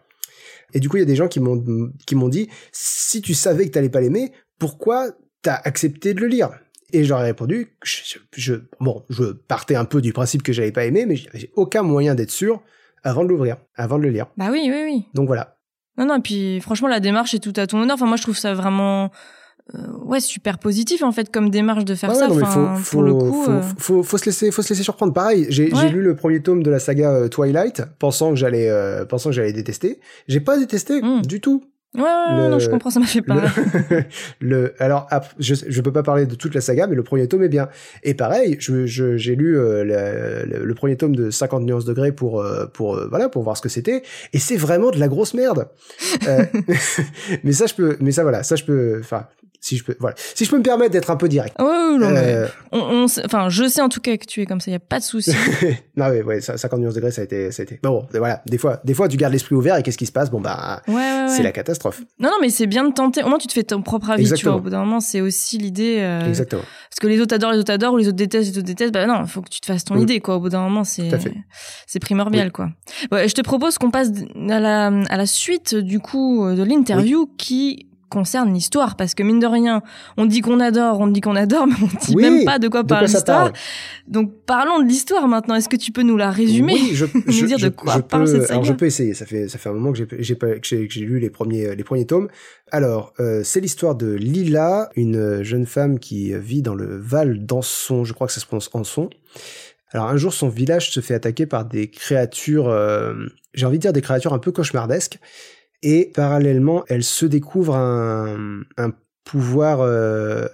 [0.74, 1.62] Et du coup, il y a des gens qui m'ont
[2.06, 5.08] qui m'ont dit si tu savais que t'allais pas l'aimer, pourquoi
[5.42, 6.50] t'as accepté de le lire?
[6.92, 10.84] Et j'aurais répondu je, je, bon, je partais un peu du principe que j'allais pas
[10.84, 12.62] aimer, mais j'avais aucun moyen d'être sûr
[13.02, 14.26] avant de l'ouvrir, avant de le lire.
[14.36, 15.06] Bah oui, oui, oui.
[15.14, 15.56] Donc voilà.
[15.96, 17.94] Non, non, et puis franchement, la démarche est tout à ton honneur.
[17.94, 19.10] Enfin, moi, je trouve ça vraiment
[20.04, 22.28] ouais super positif en fait comme démarche de faire ça.
[22.28, 25.12] non, faut, pour le coup faut, euh, faut, faut, se laisser faut se laisser surprendre.
[25.12, 28.70] Pareil j'ai lu le premier tome de la saga euh, Twilight pensant que j'allais
[29.08, 30.00] pensant que j'allais détester.
[30.28, 31.22] J'ai pas détesté hmm.
[31.22, 31.64] du tout
[31.96, 33.42] Ouais, non, je comprends, ça m'a fait peur.
[34.40, 37.42] Le, alors, je, je peux pas parler de toute la saga, mais le premier tome
[37.42, 37.68] est bien.
[38.04, 39.82] Et pareil, je, je, j'ai lu le,
[40.44, 42.44] le, premier tome de 50 nuances degrés pour,
[42.74, 44.02] pour, voilà, pour voir ce que c'était.
[44.32, 45.68] Et c'est vraiment de la grosse merde.
[47.42, 49.26] mais ça, je peux, mais ça, voilà, ça, je peux, enfin,
[49.60, 52.14] si je peux voilà si je peux me permettre d'être un peu direct oh, non,
[52.16, 52.48] euh...
[52.72, 54.80] on, enfin je sais en tout cas que tu es comme ça il y a
[54.80, 55.32] pas de souci
[55.96, 58.56] non mais ouais 50 nuances degrés ça a été ça a été bon voilà des
[58.56, 60.30] fois des fois tu gardes l'esprit ouvert et qu'est-ce qui se passe?
[60.30, 61.79] Bon bah ouais, ouais, c'est la catastrophe
[62.18, 64.22] non non mais c'est bien de tenter au moins tu te fais ton propre avis
[64.22, 64.38] Exactement.
[64.38, 66.26] tu vois au bout d'un moment c'est aussi l'idée euh...
[66.26, 66.62] Exactement.
[66.62, 68.92] parce que les autres adorent les autres adorent ou les autres détestent les autres détestent
[68.94, 71.10] bah non faut que tu te fasses ton idée quoi au bout d'un moment c'est
[71.86, 72.52] c'est primordial oui.
[72.52, 72.70] quoi
[73.12, 74.10] ouais, je te propose qu'on passe
[74.48, 77.36] à la à la suite du coup de l'interview oui.
[77.36, 79.82] qui concerne l'histoire parce que mine de rien
[80.18, 82.68] on dit qu'on adore on dit qu'on adore mais on dit oui, même pas de
[82.68, 83.52] quoi parle l'histoire.
[84.06, 85.54] donc parlons de l'histoire maintenant.
[85.54, 88.00] Est-ce que tu peux nous la résumer oui, je, nous dire je, de quoi je
[88.00, 89.14] parle peux, cette saga alors je peux essayer.
[89.14, 90.36] Ça fait ça fait un moment que j'ai
[90.68, 92.28] j'ai lu les premiers les premiers tomes.
[92.70, 98.04] Alors euh, c'est l'histoire de Lila une jeune femme qui vit dans le Val d'Anson.
[98.04, 99.08] Je crois que ça se prononce Anson.
[99.92, 103.14] Alors un jour son village se fait attaquer par des créatures euh,
[103.54, 105.18] j'ai envie de dire des créatures un peu cauchemardesques
[105.82, 108.92] et parallèlement, elle se découvre un, un
[109.24, 110.46] pouvoir, euh,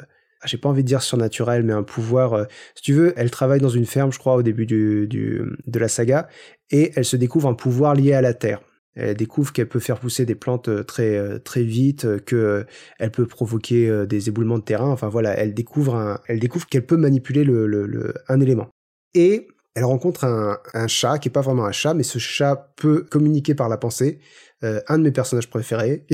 [0.45, 3.61] j'ai pas envie de dire surnaturel, mais un pouvoir, euh, si tu veux, elle travaille
[3.61, 6.29] dans une ferme, je crois, au début du, du, de la saga,
[6.71, 8.61] et elle se découvre un pouvoir lié à la terre.
[8.95, 12.65] Elle découvre qu'elle peut faire pousser des plantes euh, très euh, très vite, que
[12.99, 14.89] elle peut provoquer des éboulements de terrain.
[14.91, 18.69] Enfin voilà, elle découvre un, elle découvre qu'elle peut manipuler le, le, le, un élément.
[19.15, 23.05] Et elle rencontre un, chat qui est pas vraiment un chat, mais ce chat peut
[23.05, 24.21] communiquer par la pensée.
[24.65, 26.07] Euh, un de mes personnages préférés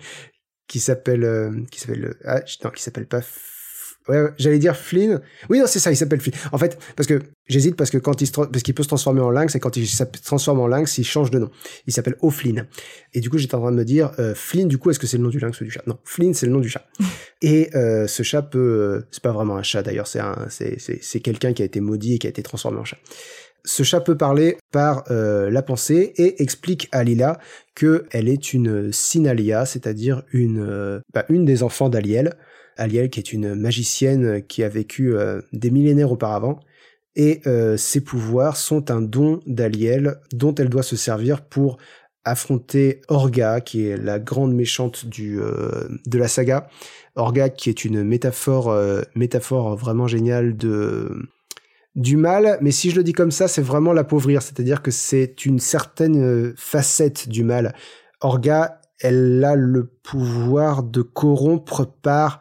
[0.68, 3.22] qui s'appelle euh, qui s'appelle euh, ah non qui s'appelle pas
[4.08, 5.20] ouais, ouais j'allais dire Flynn.
[5.48, 6.34] Oui non c'est ça il s'appelle Flynn.
[6.52, 9.20] En fait parce que j'hésite parce que quand il se parce qu'il peut se transformer
[9.20, 11.50] en lynx et quand il se transforme en lynx il change de nom.
[11.86, 12.66] Il s'appelle O'Flynn.
[13.14, 15.06] Et du coup j'étais en train de me dire euh, Flynn du coup est-ce que
[15.06, 15.82] c'est le nom du lynx ou du chat?
[15.86, 16.84] Non Flynn c'est le nom du chat.
[17.42, 20.98] Et euh, ce chat peut c'est pas vraiment un chat d'ailleurs c'est un c'est c'est
[21.02, 22.98] c'est quelqu'un qui a été maudit et qui a été transformé en chat.
[23.64, 27.38] Ce chat peut parler par euh, la pensée et explique à Lila
[27.74, 32.34] que elle est une Sinalia, c'est-à-dire une euh, bah, une des enfants d'Aliel.
[32.78, 36.60] Aliel qui est une magicienne qui a vécu euh, des millénaires auparavant
[37.16, 41.76] et euh, ses pouvoirs sont un don d'Aliel dont elle doit se servir pour
[42.24, 46.68] affronter Orga qui est la grande méchante du euh, de la saga.
[47.16, 48.74] Orga qui est une métaphore
[49.16, 51.10] métaphore vraiment géniale de
[51.96, 55.44] du mal, mais si je le dis comme ça, c'est vraiment l'appauvrir, c'est-à-dire que c'est
[55.46, 57.74] une certaine facette du mal.
[58.20, 62.40] Orga, elle a le pouvoir de corrompre par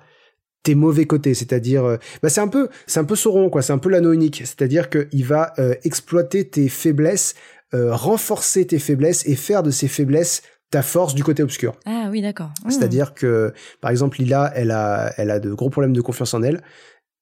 [0.67, 3.71] tes mauvais côtés, c'est-à-dire, euh, bah c'est un peu, c'est un peu Sauron quoi, c'est
[3.71, 7.35] un peu l'anneau unique, c'est-à-dire qu'il va euh, exploiter tes faiblesses,
[7.73, 11.77] euh, renforcer tes faiblesses et faire de ces faiblesses ta force du côté obscur.
[11.85, 12.49] Ah oui, d'accord.
[12.65, 12.71] Mmh.
[12.71, 16.43] C'est-à-dire que, par exemple, Lila, elle a, elle a de gros problèmes de confiance en
[16.43, 16.61] elle.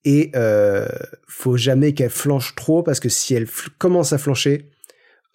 [0.03, 0.88] Et euh,
[1.27, 3.45] faut jamais qu'elle flanche trop parce que si elle
[3.77, 4.71] commence à flancher,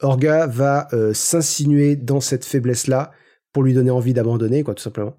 [0.00, 3.12] Orga va euh, s'insinuer dans cette faiblesse-là
[3.52, 5.14] pour lui donner envie d'abandonner, quoi, tout simplement.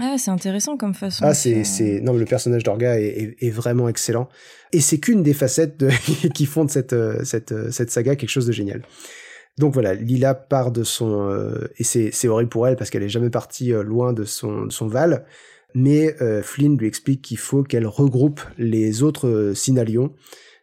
[0.00, 1.24] Ah, c'est intéressant comme façon.
[1.26, 4.28] Ah, c'est, c'est, non, mais le personnage d'Orga est, est- est vraiment excellent.
[4.72, 5.90] Et c'est qu'une des facettes de-
[6.34, 8.82] qui font de cette, euh, cette, euh, cette saga quelque chose de génial.
[9.58, 13.02] Donc voilà, Lila part de son, euh, et c'est, c'est horrible pour elle parce qu'elle
[13.02, 15.26] est jamais partie euh, loin de son, de son Val.
[15.74, 20.12] Mais euh, Flynn lui explique qu'il faut qu'elle regroupe les autres euh, Synalions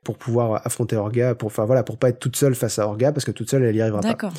[0.04, 3.12] pour pouvoir affronter Orga, pour, enfin voilà, pour pas être toute seule face à Orga
[3.12, 4.08] parce que toute seule elle y arrivera pas.
[4.10, 4.34] D'accord.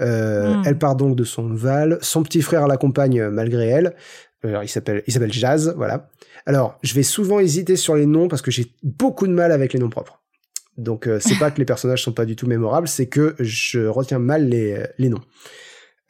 [0.00, 0.62] Euh, Hmm.
[0.66, 1.98] Elle part donc de son Val.
[2.02, 3.94] Son petit frère l'accompagne euh, malgré elle.
[4.44, 6.08] Alors, il s'appelle, il s'appelle Jazz, voilà.
[6.46, 9.72] Alors, je vais souvent hésiter sur les noms parce que j'ai beaucoup de mal avec
[9.72, 10.20] les noms propres.
[10.76, 13.86] Donc, euh, c'est pas que les personnages sont pas du tout mémorables, c'est que je
[13.86, 15.22] retiens mal les, les noms.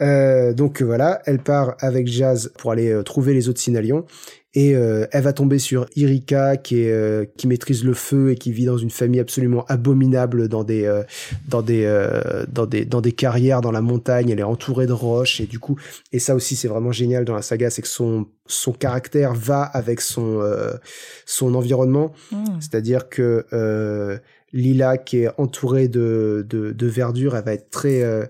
[0.02, 4.04] Euh, donc voilà, elle part avec Jazz pour aller euh, trouver les autres Synalions
[4.54, 8.34] et euh, elle va tomber sur Irika qui est euh, qui maîtrise le feu et
[8.36, 11.02] qui vit dans une famille absolument abominable dans des euh,
[11.48, 14.30] dans des euh, dans des dans des carrières dans la montagne.
[14.30, 15.76] Elle est entourée de roches et du coup
[16.12, 19.62] et ça aussi c'est vraiment génial dans la saga, c'est que son son caractère va
[19.62, 20.74] avec son euh,
[21.26, 22.12] son environnement.
[22.30, 22.44] Mmh.
[22.60, 24.18] C'est-à-dire que euh,
[24.54, 28.24] Lila, qui est entourée de, de, de verdure, elle va être très, euh,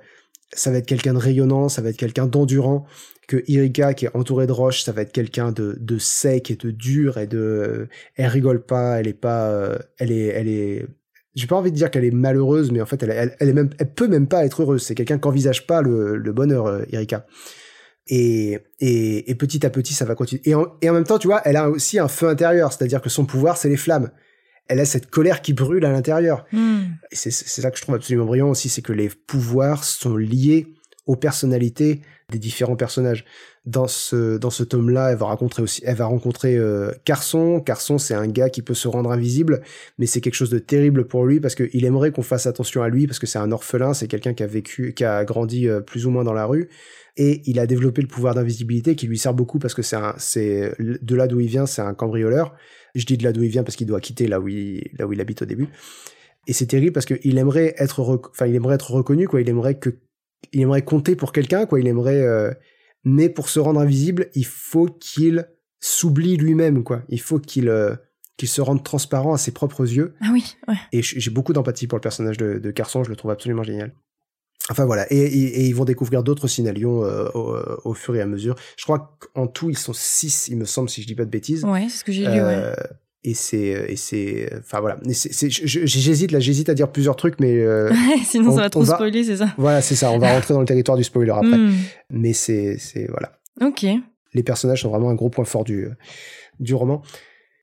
[0.55, 2.87] ça va être quelqu'un de rayonnant, ça va être quelqu'un d'endurant.
[3.27, 6.57] Que Irika, qui est entourée de roches, ça va être quelqu'un de, de sec et
[6.57, 10.87] de dur et de, elle rigole pas, elle est pas, euh, elle est, elle est,
[11.35, 13.55] j'ai pas envie de dire qu'elle est malheureuse, mais en fait, elle, elle, elle est
[13.55, 14.83] même, elle peut même pas être heureuse.
[14.83, 17.27] C'est quelqu'un qui envisage pas le, le bonheur, euh, Irika.
[18.07, 20.43] Et, et, et petit à petit, ça va continuer.
[20.45, 20.55] Et
[20.91, 23.57] en même temps, tu vois, elle a aussi un feu intérieur, c'est-à-dire que son pouvoir,
[23.57, 24.11] c'est les flammes.
[24.69, 26.47] Elle a cette colère qui brûle à l'intérieur.
[27.11, 30.17] Et c'est c'est ça que je trouve absolument brillant aussi, c'est que les pouvoirs sont
[30.17, 30.69] liés
[31.07, 32.01] aux personnalités
[32.31, 33.25] des différents personnages.
[33.67, 37.61] Dans ce dans ce tome-là, elle va rencontrer aussi, elle va rencontrer euh, Carson.
[37.61, 39.63] Carson, c'est un gars qui peut se rendre invisible,
[39.99, 42.91] mais c'est quelque chose de terrible pour lui parce qu'il aimerait qu'on fasse attention à
[42.91, 45.81] lui parce que c'est un orphelin, c'est quelqu'un qui a vécu, qui a grandi euh,
[45.81, 46.69] plus ou moins dans la rue
[47.17, 50.15] et il a développé le pouvoir d'invisibilité qui lui sert beaucoup parce que c'est un,
[50.19, 52.55] c'est de là d'où il vient, c'est un cambrioleur.
[52.95, 55.07] Je dis de là d'où il vient parce qu'il doit quitter là où il, là
[55.07, 55.69] où il habite au début.
[56.47, 59.41] Et c'est terrible parce qu'il aimerait être, enfin, il aimerait être reconnu, quoi.
[59.41, 59.91] Il aimerait que,
[60.53, 61.81] il aimerait compter pour quelqu'un, quoi.
[61.81, 62.53] Il aimerait, euh,
[63.05, 65.49] mais pour se rendre invisible, il faut qu'il
[65.81, 67.03] s'oublie lui-même, quoi.
[67.09, 67.95] Il faut qu'il, euh,
[68.37, 70.15] qu'il se rende transparent à ses propres yeux.
[70.21, 70.77] Ah oui, ouais.
[70.93, 73.93] Et j'ai beaucoup d'empathie pour le personnage de, de Carson, je le trouve absolument génial.
[74.71, 77.55] Enfin voilà, et, et- et ils vont découvrir d'autres Synalions euh, au,
[77.91, 78.55] au fur et à mesure.
[78.79, 81.31] Je crois qu'en tout, ils sont six, il me semble, si je dis pas de
[81.31, 81.65] bêtises.
[81.65, 82.39] Ouais, c'est ce que j'ai lu, ouais.
[82.41, 82.75] Euh,
[83.25, 84.99] et c'est, et c'est, enfin voilà.
[85.07, 87.91] J'hésite là, j'hésite à dire plusieurs trucs, mais euh,
[88.25, 89.49] Sinon, on- ça va trop va- spoiler, c'est ça.
[89.59, 90.11] voilà, c'est ça.
[90.11, 91.57] On va rentrer dans le territoire du spoiler après.
[91.59, 91.73] Mmh.
[92.11, 93.39] Mais c'est, c'est voilà.
[93.63, 93.87] Ok.
[94.35, 95.89] Les personnages sont vraiment un gros point fort du,
[96.61, 97.03] du roman.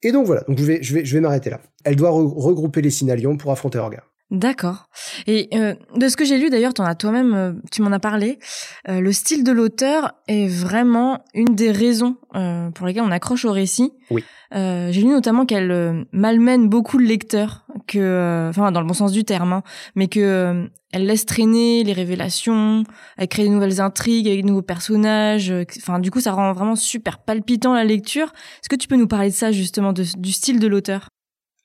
[0.04, 0.44] Et donc voilà.
[0.48, 1.62] Donc je vais, je vais, je vais m'arrêter là.
[1.84, 4.04] Elle doit re- regrouper les Synalions pour affronter Orga.
[4.32, 4.88] D'accord.
[5.28, 8.00] Et euh, de ce que j'ai lu, d'ailleurs, t'en as toi-même, euh, tu m'en as
[8.00, 8.40] parlé.
[8.88, 13.44] euh, le style de l'auteur est vraiment une des raisons euh, pour lesquelles on accroche
[13.44, 13.92] au récit.
[14.10, 14.24] Oui.
[14.56, 18.88] Euh, j'ai lu notamment qu'elle euh, malmène beaucoup le lecteur, que, euh, enfin, dans le
[18.88, 19.64] bon sens du terme, hein,
[19.96, 22.84] mais que euh, elle laisse traîner les révélations,
[23.18, 25.52] elle crée de nouvelles intrigues avec de nouveaux personnages.
[25.52, 28.28] euh, Enfin, du coup, ça rend vraiment super palpitant la lecture.
[28.62, 31.10] Est-ce que tu peux nous parler de ça justement, de- du style de l'auteur?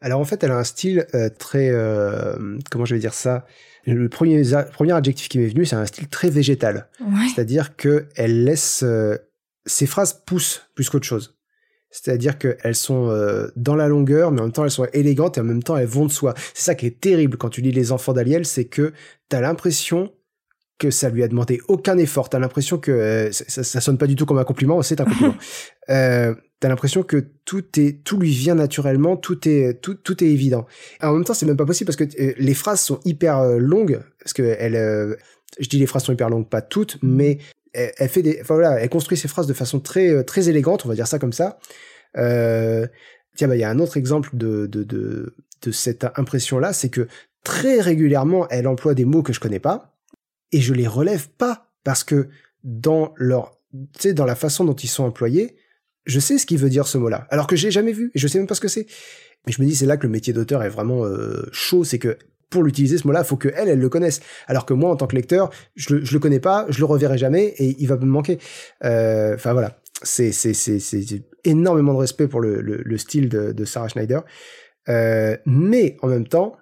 [0.06, 3.44] Alors en fait, elle a un style euh, très, euh, comment je vais dire ça?
[3.86, 4.40] Le premier,
[4.72, 6.88] premier adjectif qui m'est venu, c'est un style très végétal.
[7.00, 7.26] Ouais.
[7.34, 9.16] C'est-à-dire que elle laisse euh,
[9.66, 11.36] ses phrases poussent plus qu'autre chose.
[11.90, 15.40] C'est-à-dire qu'elles sont euh, dans la longueur, mais en même temps elles sont élégantes et
[15.40, 16.34] en même temps elles vont de soi.
[16.54, 18.92] C'est ça qui est terrible quand tu lis Les Enfants d'Aliel, c'est que
[19.28, 20.12] t'as l'impression
[20.78, 22.28] que ça lui a demandé aucun effort.
[22.28, 25.04] T'as l'impression que euh, ça, ça- sonne pas du tout comme un compliment, c'est un
[25.04, 25.34] compliment.
[25.90, 30.28] euh, t'as l'impression que tout est, tout lui vient naturellement, tout est, tout, tout est
[30.28, 30.66] évident.
[31.02, 33.58] En même temps, c'est même pas possible parce que euh, les phrases sont hyper euh,
[33.58, 35.14] longues, parce que elle, euh,
[35.58, 37.38] je dis les phrases sont hyper longues, pas toutes, mais
[37.72, 40.84] elle, elle fait des, enfin voilà, elle construit ses phrases de façon très, très élégante,
[40.84, 41.58] on va dire ça comme ça.
[42.18, 42.86] Euh,
[43.36, 46.88] tiens, bah il y a un autre exemple de, de, de, de cette impression-là, c'est
[46.90, 47.06] que
[47.44, 49.95] très régulièrement, elle emploie des mots que je connais pas
[50.56, 52.28] et je les relève pas parce que
[52.64, 55.56] dans leur, tu sais, dans la façon dont ils sont employés,
[56.06, 58.26] je sais ce qu'il veut dire ce mot-là, alors que j'ai jamais vu et je
[58.26, 58.86] sais même pas ce que c'est.
[59.46, 61.98] Et je me dis, c'est là que le métier d'auteur est vraiment euh, chaud, c'est
[61.98, 62.16] que
[62.48, 64.20] pour l'utiliser ce mot-là, faut que elle, elle le connaisse.
[64.46, 66.86] Alors que moi, en tant que lecteur, je le, je le connais pas, je le
[66.86, 68.38] reverrai jamais et il va me manquer.
[68.82, 73.64] Euh, Enfin voilà, c'est c'est c'est énormément de respect pour le le, le style de,
[73.66, 74.24] Sarah Schneider,
[74.88, 76.56] Euh, mais en même temps,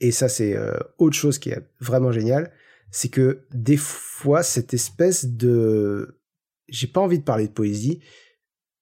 [0.00, 0.56] et ça c'est
[0.98, 2.50] autre chose qui est vraiment génial,
[2.90, 6.20] c'est que des fois, cette espèce de...
[6.68, 8.00] J'ai pas envie de parler de poésie,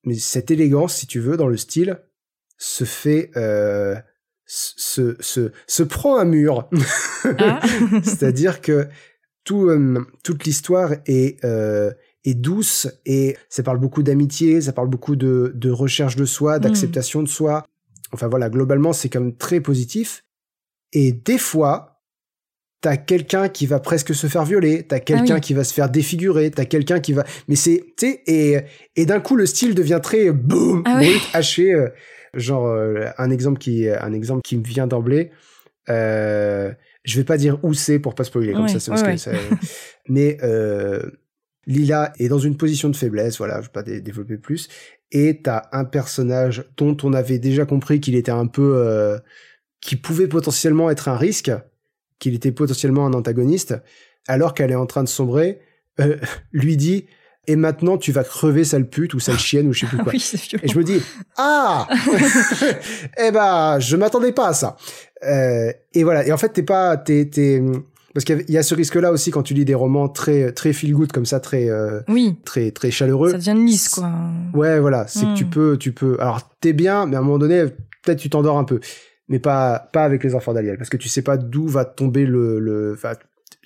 [0.05, 2.03] mais cette élégance, si tu veux, dans le style,
[2.57, 3.31] se fait...
[3.37, 3.97] Euh,
[4.51, 6.69] se, se, se prend un mur.
[7.39, 7.61] Ah.
[8.05, 8.89] C'est-à-dire que
[9.43, 11.93] tout, euh, toute l'histoire est, euh,
[12.25, 16.61] est douce et ça parle beaucoup d'amitié, ça parle beaucoup de, de recherche de soi,
[16.61, 17.67] d'acceptation de soi.
[18.13, 20.25] Enfin voilà, globalement, c'est quand même très positif.
[20.93, 21.98] Et des fois,
[22.81, 25.89] t'as quelqu'un qui va presque se faire violer, t'as quelqu'un ah qui va se faire
[25.89, 28.59] défigurer, t'as quelqu'un qui va, mais c'est, tu sais, et,
[28.97, 31.01] et d'un coup le style devient très boum, ah
[31.33, 31.73] haché.
[31.73, 31.89] Euh,
[32.35, 35.31] genre euh, un exemple qui, un exemple qui me vient d'emblée.
[35.89, 36.73] Euh,
[37.05, 39.33] je vais pas dire où c'est pour pas spoiler comme ça, c'est
[40.09, 41.03] mais euh,
[41.67, 44.69] Lila est dans une position de faiblesse, voilà, je vais pas développer plus.
[45.11, 49.19] Et t'as un personnage dont on avait déjà compris qu'il était un peu, euh,
[49.81, 51.51] qui pouvait potentiellement être un risque
[52.19, 53.75] qu'il était potentiellement un antagoniste,
[54.27, 55.61] alors qu'elle est en train de sombrer,
[56.01, 56.17] euh,
[56.53, 57.07] lui dit
[57.47, 60.13] et maintenant tu vas crever sale pute ou sale chienne ou je sais plus quoi.
[60.15, 61.01] et je me dis
[61.39, 61.89] ah
[63.19, 64.77] eh ben je m'attendais pas à ça.
[65.25, 67.63] Euh, et voilà et en fait t'es pas t'es t'es
[68.15, 70.93] parce qu'il y a ce risque-là aussi quand tu lis des romans très très feel
[70.93, 72.37] good comme ça, très euh, oui.
[72.45, 73.31] très très chaleureux.
[73.31, 74.11] Ça devient lisse quoi.
[74.55, 75.51] Ouais, voilà, c'est que tu hmm.
[75.51, 76.17] peux tu peux.
[76.19, 77.65] Alors t'es bien, mais à un moment donné,
[78.03, 78.81] peut-être tu t'endors un peu
[79.29, 82.27] mais pas pas avec les enfants d'Aliel parce que tu sais pas d'où va tomber
[82.27, 82.97] le le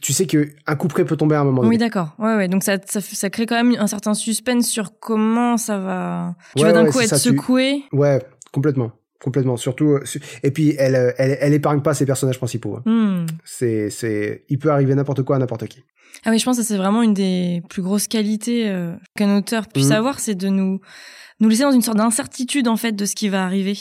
[0.02, 1.70] tu sais que un coup près peut tomber à un moment donné.
[1.70, 2.14] Oui, d'accord.
[2.18, 2.48] Ouais, ouais.
[2.48, 6.34] Donc ça, ça, ça, crée quand même un certain suspense sur comment ça va.
[6.56, 7.84] Tu vas d'un coup être secoué.
[7.92, 8.20] Ouais,
[8.52, 9.56] complètement, complètement.
[9.56, 9.92] Surtout.
[9.92, 10.04] Euh,
[10.42, 12.76] et puis elle, elle, elle épargne pas ses personnages principaux.
[12.76, 12.82] Hein.
[12.84, 13.26] Hmm.
[13.44, 15.84] C'est, c'est, il peut arriver n'importe quoi à n'importe qui.
[16.24, 19.68] Ah oui, je pense que c'est vraiment une des plus grosses qualités euh, qu'un auteur
[19.68, 19.92] puisse hmm.
[19.92, 20.80] avoir, c'est de nous
[21.42, 23.76] nous laisser dans une sorte d'incertitude en fait de ce qui va arriver.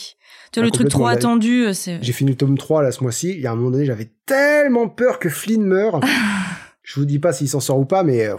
[0.52, 2.00] Tu vois, le truc trop attendu, euh, c'est...
[2.02, 3.30] J'ai fini le tome 3, là, ce mois-ci.
[3.30, 6.02] Il y a un moment donné, j'avais tellement peur que Flynn meure.
[6.84, 8.30] je vous dis pas s'il s'en sort ou pas, mais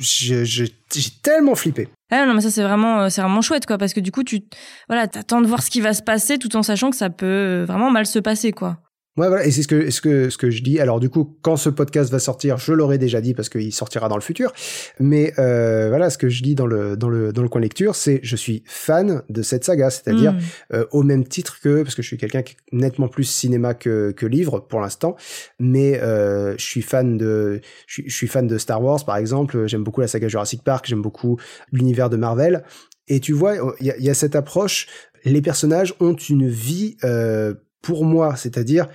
[0.00, 1.88] j'ai tellement flippé.
[2.10, 4.24] Ah non, mais ça, c'est vraiment, euh, c'est vraiment chouette, quoi, parce que du coup,
[4.24, 4.42] tu,
[4.88, 7.26] voilà, t'attends de voir ce qui va se passer tout en sachant que ça peut
[7.26, 8.78] euh, vraiment mal se passer, quoi.
[9.16, 10.80] Ouais, voilà, et c'est ce que, ce que, ce que je dis.
[10.80, 14.08] Alors, du coup, quand ce podcast va sortir, je l'aurais déjà dit parce qu'il sortira
[14.08, 14.52] dans le futur.
[14.98, 17.94] Mais euh, voilà, ce que je dis dans le, dans le, dans le coin lecture,
[17.94, 20.38] c'est je suis fan de cette saga, c'est-à-dire mm.
[20.72, 23.74] euh, au même titre que, parce que je suis quelqu'un qui est nettement plus cinéma
[23.74, 25.14] que, que livre pour l'instant,
[25.60, 29.68] mais euh, je suis fan de, je, je suis fan de Star Wars par exemple.
[29.68, 31.38] J'aime beaucoup la saga Jurassic Park, j'aime beaucoup
[31.70, 32.64] l'univers de Marvel.
[33.06, 34.88] Et tu vois, il y a, y a, cette approche.
[35.24, 38.88] Les personnages ont une vie euh, pour moi, c'est-à-dire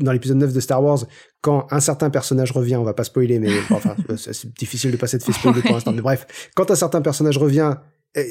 [0.00, 1.04] dans l'épisode 9 de Star Wars,
[1.40, 5.18] quand un certain personnage revient, on va pas spoiler, mais enfin, c'est difficile de passer
[5.18, 7.74] de fait spoiler pour l'instant, mais bref, quand un certain personnage revient,
[8.14, 8.30] eh,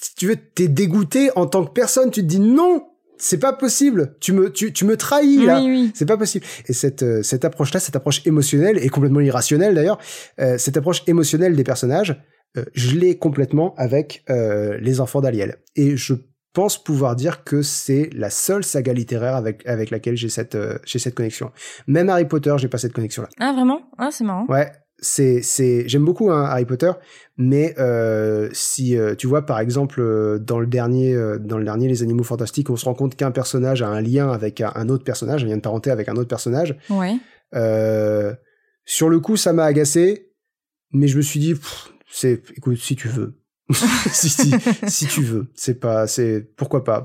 [0.00, 2.82] si tu veux, t'es dégoûté en tant que personne, tu te dis non,
[3.18, 4.16] c'est pas possible.
[4.20, 5.62] Tu me, tu, tu me trahis là.
[5.94, 6.44] C'est pas possible.
[6.66, 9.98] Et cette, euh, cette approche-là, cette approche émotionnelle et complètement irrationnelle d'ailleurs,
[10.40, 12.20] euh, cette approche émotionnelle des personnages,
[12.56, 15.58] euh, je l'ai complètement avec les enfants d'Aliel.
[15.76, 16.14] Et je
[16.56, 20.78] pense pouvoir dire que c'est la seule saga littéraire avec, avec laquelle j'ai cette, euh,
[20.86, 21.52] j'ai cette connexion.
[21.86, 23.28] Même Harry Potter, j'ai pas cette connexion-là.
[23.38, 23.82] Ah, vraiment?
[23.98, 24.46] Ah, c'est marrant.
[24.48, 26.92] Ouais, c'est, c'est, j'aime beaucoup hein, Harry Potter,
[27.36, 30.00] mais euh, si euh, tu vois par exemple
[30.40, 33.82] dans le dernier, dans le dernier Les Animaux Fantastiques, on se rend compte qu'un personnage
[33.82, 36.74] a un lien avec un, autre personnage, un lien de parenté avec un autre personnage.
[36.88, 37.18] Ouais.
[38.86, 40.32] sur le coup, ça m'a agacé,
[40.90, 41.54] mais je me suis dit,
[42.10, 43.42] c'est, écoute, si tu veux,
[44.12, 44.54] si, si,
[44.86, 45.46] si tu veux.
[45.54, 47.04] C'est pas, c'est, pourquoi pas?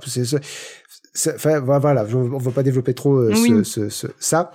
[1.35, 4.51] Enfin, voilà, on va pas développer trop euh, ce, ce, ça.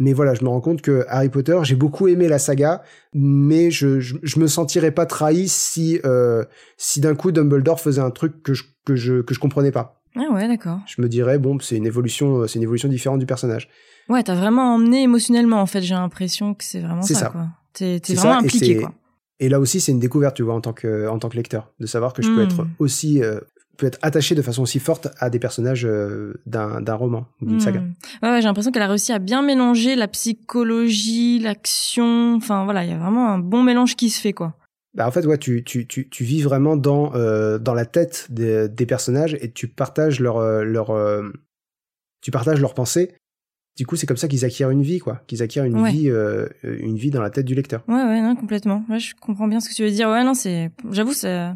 [0.00, 2.82] Mais voilà, je me rends compte que Harry Potter, j'ai beaucoup aimé la saga,
[3.14, 6.44] mais je, je, je me sentirais pas trahi si, euh,
[6.76, 10.00] si d'un coup Dumbledore faisait un truc que je, que je, que je comprenais pas.
[10.14, 10.78] Ah ouais, d'accord.
[10.86, 13.68] Je me dirais, bon, c'est une évolution, c'est une évolution différente du personnage.
[14.08, 17.32] Ouais, t'as vraiment emmené émotionnellement, en fait, j'ai l'impression que c'est vraiment ça, ça.
[17.72, 18.94] T'es, vraiment impliqué, quoi.
[19.40, 21.70] Et là aussi, c'est une découverte, tu vois, en tant que, en tant que lecteur,
[21.78, 22.70] de savoir que je peux être hmm.
[22.78, 23.40] aussi, euh,
[23.76, 27.46] peut être attaché de façon aussi forte à des personnages euh, d'un, d'un roman ou
[27.46, 27.80] d'une saga.
[27.80, 27.94] Hmm.
[28.22, 32.34] Ouais, j'ai l'impression qu'elle a réussi à bien mélanger la psychologie, l'action.
[32.34, 34.54] Enfin, voilà, il y a vraiment un bon mélange qui se fait, quoi.
[34.94, 38.26] Bah, en fait, ouais, tu, tu, tu, tu vis vraiment dans, euh, dans la tête
[38.30, 40.92] des, des personnages et tu partages leur, euh, leur,
[42.20, 43.14] tu partages leurs pensées
[43.78, 45.22] du coup, c'est comme ça qu'ils acquièrent une vie, quoi.
[45.28, 47.84] Qu'ils acquièrent une vie, euh, une vie dans la tête du lecteur.
[47.86, 48.84] Ouais, ouais, non, complètement.
[48.88, 50.08] Ouais, je comprends bien ce que tu veux dire.
[50.08, 51.46] Ouais, non, c'est, j'avoue, c'est,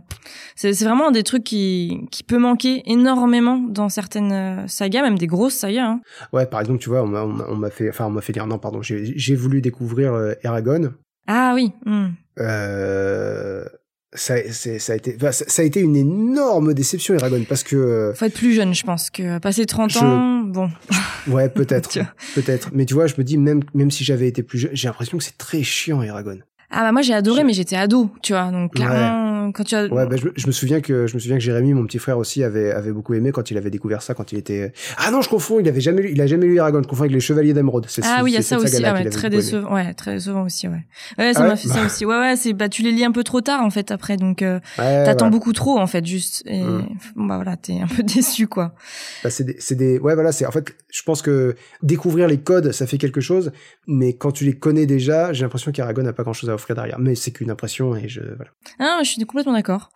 [0.55, 5.27] c'est vraiment des trucs qui, qui peut manquer énormément dans certaines euh, sagas, même des
[5.27, 5.85] grosses sagas.
[5.85, 6.01] Hein.
[6.33, 8.47] Ouais, par exemple, tu vois, on m'a, on m'a fait, enfin, on m'a fait dire,
[8.47, 10.95] non, pardon, j'ai voulu découvrir euh, Eragon.
[11.27, 11.73] Ah oui.
[11.85, 12.11] Hmm.
[12.39, 13.65] Euh,
[14.15, 18.13] ça, ça, a été, ça, a été une énorme déception, Eragon, parce que.
[18.15, 20.71] Faut être plus jeune, je pense, que passer 30 ans, bon.
[21.29, 21.99] Ouais, peut-être,
[22.35, 22.71] peut-être.
[22.73, 25.19] Mais tu vois, je me dis même même si j'avais été plus jeune, j'ai l'impression
[25.19, 26.39] que c'est très chiant Eragon.
[26.75, 28.51] Ah bah moi j'ai adoré, mais j'étais ado, tu vois.
[28.51, 29.87] Donc clairement, quand tu as.
[29.87, 32.43] Ouais, bah, je, me souviens que je me souviens que Jérémy, mon petit frère aussi,
[32.43, 34.73] avait avait beaucoup aimé quand il avait découvert ça, quand il était.
[34.97, 35.61] Ah non, je confonds.
[35.61, 36.81] Il avait jamais lu, il a jamais lu Eragon.
[36.83, 37.87] Je confonds avec les Chevaliers d'Émeraude.
[38.03, 38.83] Ah oui, il y a ça aussi.
[38.85, 39.75] Ah ouais, très décevant.
[39.75, 40.67] Ouais, très décevant aussi.
[40.67, 40.87] Ouais.
[41.19, 42.07] Ouais, ça ah m'a fait ça aussi.
[42.07, 42.37] Ouais, ouais.
[42.37, 45.29] C'est bah tu les lis un peu trop tard en fait après, donc euh, t'attends
[45.29, 46.43] beaucoup trop en fait juste.
[46.47, 46.87] Et mm.
[47.17, 48.75] bah voilà, t'es un peu déçu quoi.
[49.23, 52.39] Bah c'est des, c'est des, ouais voilà, c'est en fait, je pense que découvrir les
[52.39, 53.53] codes, ça fait quelque chose,
[53.87, 56.62] mais quand tu les connais déjà, j'ai l'impression qu'Aragon n'a pas grand chose à offrir
[56.71, 56.99] derrière.
[56.99, 58.51] Mais c'est une impression et je voilà.
[58.79, 59.91] Ah, je suis complètement d'accord.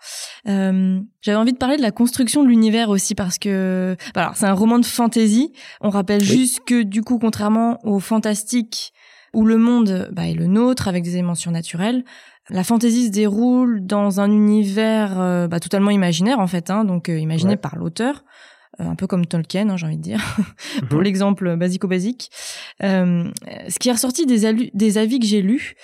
[0.49, 4.37] Euh, J'avais envie de parler de la construction de l'univers aussi parce que bah alors
[4.37, 5.53] c'est un roman de fantasy.
[5.81, 8.93] On rappelle juste que du coup contrairement au fantastique
[9.35, 12.05] où le monde bah, est le nôtre avec des éléments surnaturels,
[12.49, 17.09] la fantasy se déroule dans un univers euh, bah, totalement imaginaire en fait, hein, donc
[17.09, 18.25] euh, imaginé par l'auteur
[18.79, 20.21] un peu comme Tolkien, hein, j'ai envie de dire,
[20.89, 21.05] pour mhm.
[21.05, 22.31] l'exemple basico-basique.
[22.81, 25.75] ce qui est ressorti des, des avis que j'ai lus,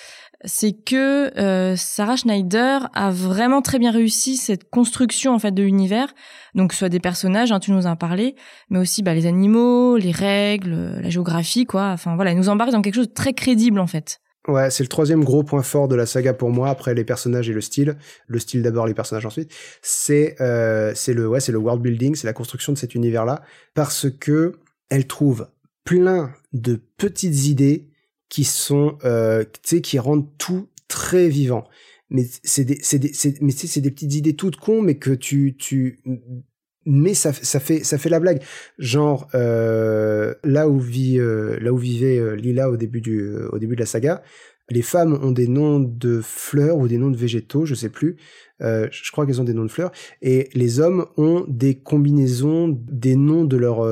[0.44, 5.62] c'est que euh, Sarah Schneider a vraiment très bien réussi cette construction en fait de
[5.62, 6.12] l'univers.
[6.54, 8.34] Donc soit des personnages, hein, tu nous en as parlé,
[8.70, 11.90] mais aussi bah, les animaux, les règles, la géographie, quoi.
[11.90, 14.20] Enfin voilà, elle nous embarque dans quelque chose de très crédible en fait.
[14.48, 17.48] Ouais, c'est le troisième gros point fort de la saga pour moi après les personnages
[17.48, 17.96] et le style.
[18.26, 19.52] Le style d'abord, les personnages ensuite.
[19.82, 23.24] C'est euh, c'est le ouais, c'est le world building, c'est la construction de cet univers
[23.24, 23.42] là,
[23.74, 24.54] parce que
[24.90, 25.48] elle trouve
[25.84, 27.91] plein de petites idées
[28.32, 31.64] qui sont, euh, tu sais, qui rendent tout très vivant.
[32.08, 35.10] Mais c'est des, c'est des, c'est, mais c'est des petites idées toutes cons, mais que
[35.10, 36.00] tu, tu,
[36.86, 38.42] mais ça, ça fait, ça fait la blague.
[38.78, 43.50] Genre euh, là où vit, euh, là où vivait euh, Lila au début du, euh,
[43.52, 44.22] au début de la saga,
[44.70, 48.16] les femmes ont des noms de fleurs ou des noms de végétaux, je sais plus.
[48.62, 49.92] Euh, je crois qu'elles ont des noms de fleurs.
[50.22, 53.86] Et les hommes ont des combinaisons des noms de leur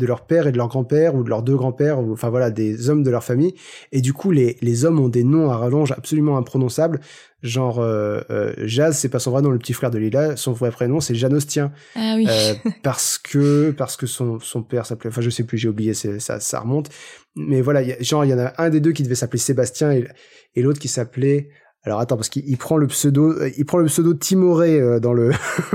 [0.00, 2.90] de leur père et de leur grand-père ou de leurs deux grands-pères enfin voilà des
[2.90, 3.54] hommes de leur famille.
[3.92, 7.00] Et du coup les, les hommes ont des noms à rallonge absolument imprononçables.
[7.42, 10.36] Genre euh, euh, Jazz c'est pas son vrai nom le petit frère de Lila.
[10.36, 11.72] Son vrai prénom c'est Janostien.
[11.94, 12.26] Ah oui.
[12.28, 15.94] euh, parce que parce que son son père s'appelait enfin je sais plus j'ai oublié
[15.94, 16.88] ça ça remonte.
[17.36, 20.08] Mais voilà genre il y en a un des deux qui devait s'appeler Sébastien et,
[20.54, 21.48] et l'autre qui s'appelait
[21.82, 25.30] alors attends parce qu'il prend le pseudo il prend le pseudo Timoré euh, dans le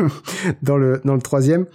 [0.61, 1.65] dans le dans le troisième.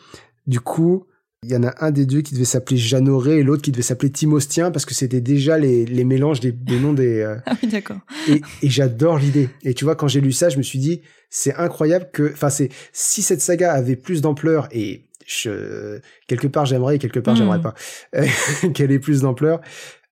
[0.47, 1.07] Du coup
[1.43, 3.83] il y en a un des deux qui devait s'appeler Jeannoré et l'autre qui devait
[3.83, 7.21] s'appeler Timostien parce que c'était déjà les, les mélanges des, des noms des.
[7.21, 7.97] Euh, ah oui, d'accord.
[8.29, 9.49] Et, et j'adore l'idée.
[9.63, 11.01] Et tu vois, quand j'ai lu ça, je me suis dit,
[11.31, 16.67] c'est incroyable que, enfin, c'est si cette saga avait plus d'ampleur et je, quelque part
[16.67, 17.63] j'aimerais et quelque part j'aimerais hmm.
[17.63, 17.75] pas
[18.75, 19.61] qu'elle ait plus d'ampleur.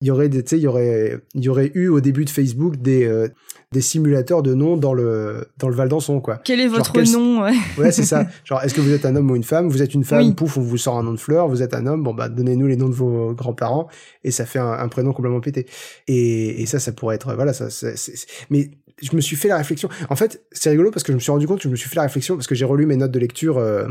[0.01, 2.29] Il y aurait, tu sais, il y aurait, il y aurait eu au début de
[2.29, 3.27] Facebook des euh,
[3.73, 6.39] des simulateurs de noms dans le dans le Val d'Anson quoi.
[6.45, 8.25] Quel est votre nom Ouais, ouais c'est ça.
[8.45, 9.67] Genre est-ce que vous êtes un homme ou une femme?
[9.67, 11.49] Vous êtes une femme, pouf, on vous sort un nom de fleur.
[11.49, 13.89] Vous êtes un homme, bon bah donnez-nous les noms de vos grands-parents
[14.23, 15.65] et ça fait un, prénom complètement pété.
[16.07, 17.69] Et, et ça, ça pourrait être voilà ça.
[17.69, 17.95] c'est
[18.49, 19.89] mais je me suis fait la réflexion.
[20.09, 21.89] En fait, c'est rigolo parce que je me suis rendu compte que je me suis
[21.89, 23.57] fait la réflexion parce que j'ai relu mes notes de lecture.
[23.57, 23.87] Euh,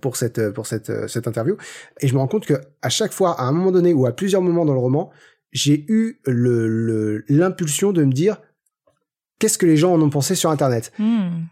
[0.00, 1.56] pour cette pour cette cette interview
[2.00, 4.12] et je me rends compte que à chaque fois à un moment donné ou à
[4.12, 5.10] plusieurs moments dans le roman
[5.52, 8.40] j'ai eu le l'impulsion de me dire
[9.38, 10.92] qu'est-ce que les gens en ont pensé sur Internet?
[10.98, 11.44] Hmm.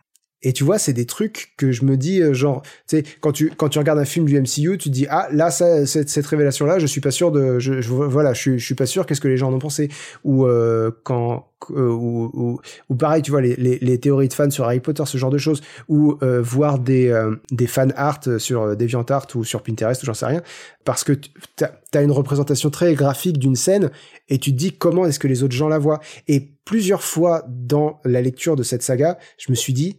[0.42, 3.32] Et tu vois, c'est des trucs que je me dis, euh, genre, tu sais, quand
[3.32, 6.08] tu, quand tu regardes un film du MCU, tu te dis, ah, là, ça, cette,
[6.08, 9.20] cette révélation-là, je suis pas sûr de, je, voilà, je je suis pas sûr, qu'est-ce
[9.20, 9.88] que les gens en ont pensé.
[10.24, 14.34] Ou, euh, quand, euh, ou, ou, ou, pareil, tu vois, les, les, les, théories de
[14.34, 15.62] fans sur Harry Potter, ce genre de choses.
[15.88, 17.12] Ou, voir des,
[17.50, 20.42] des fan art sur DeviantArt ou sur Pinterest, ou j'en sais rien.
[20.84, 21.12] Parce que
[21.56, 23.90] t'as as une représentation très graphique d'une scène
[24.28, 26.00] et tu te dis comment est-ce que les autres gens la voient?
[26.26, 29.98] Et plusieurs fois dans la lecture de cette saga, je me suis dit,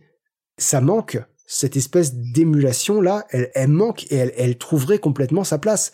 [0.57, 1.19] ça manque.
[1.45, 5.91] Cette espèce d'émulation là, elle, elle manque et elle, elle, trouverait complètement sa place.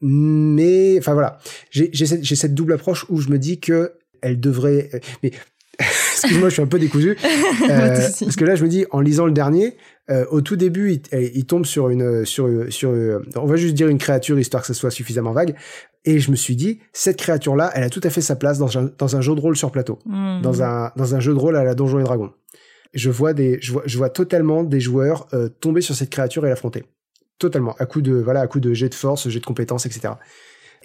[0.00, 1.38] Mais enfin voilà,
[1.70, 4.90] j'ai cette, cette, double approche où je me dis que elle devrait.
[5.22, 5.30] Mais
[5.78, 7.10] excuse-moi, je suis un peu décousu
[7.70, 9.76] euh, parce que là, je me dis en lisant le dernier,
[10.10, 12.90] euh, au tout début, il, il, tombe sur une sur sur
[13.36, 15.54] on va juste dire une créature histoire que ça soit suffisamment vague.
[16.04, 18.76] Et je me suis dit, cette créature-là, elle a tout à fait sa place dans
[18.76, 20.42] un, dans un jeu de rôle sur plateau, mmh.
[20.42, 22.32] dans un dans un jeu de rôle à la Donjon et Dragon
[22.94, 26.44] je vois des, je vois, je vois totalement des joueurs euh, tomber sur cette créature
[26.46, 26.84] et l'affronter.
[27.38, 30.14] Totalement, à coup de, voilà, à coup de jet de force, jet de compétences, etc.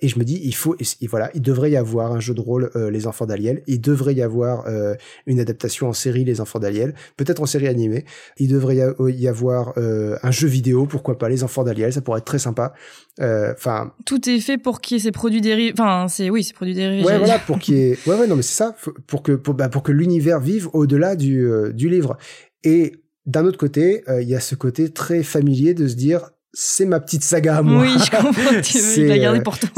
[0.01, 2.41] Et je me dis, il faut, et voilà, il devrait y avoir un jeu de
[2.41, 3.63] rôle, euh, Les Enfants d'Aliel.
[3.67, 4.95] Il devrait y avoir euh,
[5.25, 6.93] une adaptation en série, Les Enfants d'Aliel.
[7.15, 8.05] Peut-être en série animée.
[8.37, 11.91] Il devrait y avoir euh, un jeu vidéo, pourquoi pas, Les Enfants d'Aliel.
[11.93, 12.73] Ça pourrait être très sympa.
[13.19, 13.93] Enfin.
[14.05, 15.73] Tout est fait pour qu'il y ait ces produits dérivés.
[15.73, 17.03] Enfin, c'est oui, ces produits dérivés.
[17.03, 17.97] Ouais, voilà, pour qu'il y ait.
[18.05, 18.75] Ouais, ouais, non, mais c'est ça,
[19.07, 22.17] pour que pour, bah, pour que l'univers vive au-delà du du livre.
[22.63, 22.93] Et
[23.25, 26.29] d'un autre côté, il y a ce côté très familier de se dire
[26.59, 27.83] c'est ma petite saga à moi.
[27.83, 28.61] Oui, je comprends.
[28.63, 29.69] Tu veux la garder pour toi.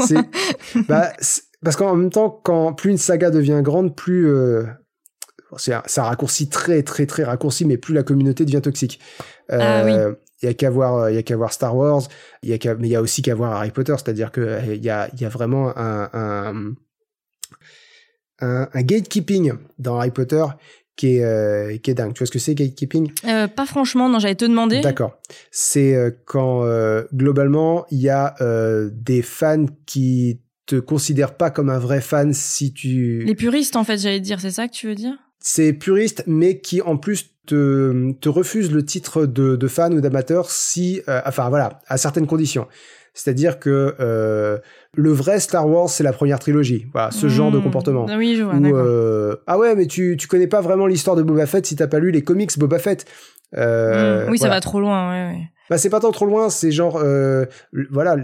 [0.88, 1.12] bah,
[1.62, 4.64] parce qu'en même temps, quand plus une saga devient grande, plus euh,
[5.58, 8.98] c'est un, un, raccourci très très très raccourci, mais plus la communauté devient toxique.
[9.50, 9.92] Ah, oui.
[10.42, 12.00] Il y a qu'à voir, il y a qu'à voir Star Wars.
[12.42, 14.82] Il y a mais il y a aussi qu'à voir Harry Potter, c'est-à-dire que il
[14.82, 16.74] y a, y a vraiment un, un,
[18.40, 20.46] un, un gatekeeping dans Harry Potter
[20.96, 22.12] qui est, euh, qui est dingue.
[22.12, 23.10] Tu vois ce que c'est, gatekeeping?
[23.26, 24.80] Euh, Pas franchement, non, j'allais te demander.
[24.80, 25.18] D'accord.
[25.50, 31.50] C'est euh, quand, euh, globalement, il y a euh, des fans qui te considèrent pas
[31.50, 33.24] comme un vrai fan si tu...
[33.24, 35.14] Les puristes, en fait, j'allais dire, c'est ça que tu veux dire?
[35.40, 40.00] C'est puriste, mais qui, en plus, te, te refuse le titre de, de fan ou
[40.00, 41.02] d'amateur si...
[41.26, 42.66] enfin, voilà, à certaines conditions.
[43.12, 44.58] C'est-à-dire que euh,
[44.94, 46.86] le vrai Star Wars, c'est la première trilogie.
[46.92, 47.28] Voilà, ce mmh.
[47.28, 48.06] genre de comportement.
[48.16, 48.54] Oui, je vois.
[48.54, 51.76] Où, euh, ah ouais, mais tu, tu connais pas vraiment l'histoire de Boba Fett si
[51.76, 53.06] t'as pas lu les comics Boba Fett.
[53.56, 54.30] Euh, mmh.
[54.30, 54.54] Oui, voilà.
[54.54, 55.10] ça va trop loin.
[55.10, 55.42] Ouais, ouais.
[55.70, 57.44] Bah, c'est pas tant trop loin, c'est genre, euh,
[57.92, 58.16] voilà,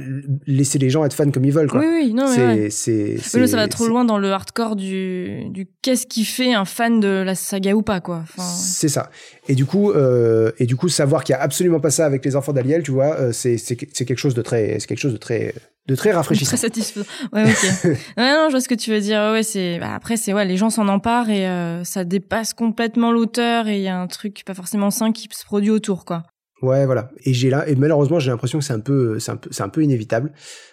[0.48, 1.78] laisser les gens être fans comme ils veulent, quoi.
[1.78, 3.46] Oui, oui, non, c'est, ouais.
[3.46, 7.22] ça va trop loin dans le hardcore du, du qu'est-ce qui fait un fan de
[7.24, 8.24] la saga ou pas, quoi.
[8.24, 8.42] Enfin...
[8.42, 9.10] C'est ça.
[9.46, 12.24] Et du coup, euh, et du coup, savoir qu'il y a absolument pas ça avec
[12.24, 14.98] les enfants d'Aliel, tu vois, euh, c'est, c'est, c'est quelque chose de très, c'est quelque
[14.98, 15.54] chose de très,
[15.86, 16.48] de très rafraîchissant.
[16.48, 17.06] Très satisfaisant.
[17.32, 17.84] Ouais, ok.
[17.84, 19.20] ouais, non, je vois ce que tu veux dire.
[19.32, 23.12] Ouais, c'est, bah, après, c'est, ouais, les gens s'en emparent et euh, ça dépasse complètement
[23.12, 26.24] l'auteur et il y a un truc pas forcément sain qui se produit autour, quoi.
[26.62, 27.10] Ouais, voilà.
[27.24, 29.62] Et j'ai là, et malheureusement, j'ai l'impression que c'est un peu, c'est un peu, c'est
[29.62, 30.32] un peu inévitable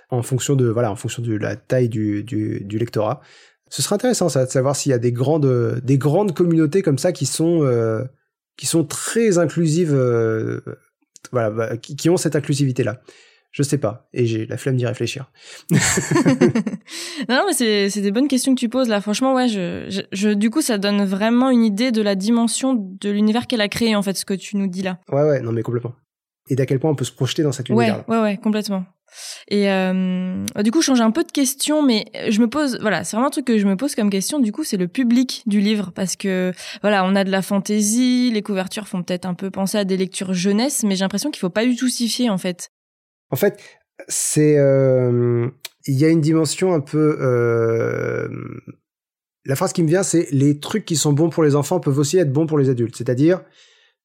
[0.10, 3.22] en fonction de, voilà, en fonction de la taille du, du, du lectorat.
[3.70, 6.98] Ce serait intéressant, ça, de savoir s'il y a des grandes, des grandes communautés comme
[6.98, 8.04] ça qui sont, euh,
[8.56, 10.62] qui sont très inclusives, euh,
[11.32, 13.02] voilà, bah, qui, qui, ont cette inclusivité-là.
[13.54, 15.32] Je sais pas, et j'ai la flemme d'y réfléchir.
[15.72, 15.78] non,
[17.30, 19.00] non, mais c'est, c'est des bonnes questions que tu poses là.
[19.00, 22.74] Franchement, ouais, je, je, je, du coup, ça donne vraiment une idée de la dimension
[22.74, 24.98] de l'univers qu'elle a créé, en fait, ce que tu nous dis là.
[25.12, 25.94] Ouais, ouais, non, mais complètement.
[26.50, 28.04] Et d'à quel point on peut se projeter dans cet univers.
[28.10, 28.86] Ouais, ouais, ouais, complètement.
[29.48, 33.16] Et euh, du coup, changer un peu de question, mais je me pose, voilà, c'est
[33.16, 34.40] vraiment un truc que je me pose comme question.
[34.40, 36.52] Du coup, c'est le public du livre parce que
[36.82, 39.98] voilà, on a de la fantaisie, les couvertures font peut-être un peu penser à des
[39.98, 42.72] lectures jeunesse, mais j'ai l'impression qu'il faut pas du tout s'y fier en fait.
[43.34, 43.60] En fait,
[44.08, 45.50] c'est euh,
[45.88, 48.28] il y a une dimension un peu euh,
[49.44, 51.98] la phrase qui me vient c'est les trucs qui sont bons pour les enfants peuvent
[51.98, 53.42] aussi être bons pour les adultes c'est-à-dire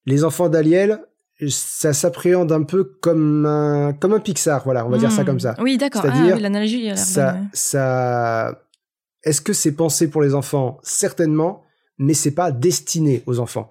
[0.06, 1.00] les enfants d'Aliel
[1.48, 5.00] ça s'appréhende un peu comme un comme un Pixar voilà on va mmh.
[5.00, 7.48] dire ça comme ça oui d'accord c'est-à-dire ah, oui, l'analogie ça bonne.
[7.52, 8.62] ça
[9.24, 10.78] est-ce que c'est pensé pour les enfants?
[10.82, 11.64] Certainement
[11.98, 13.68] mais c'est pas destiné aux enfants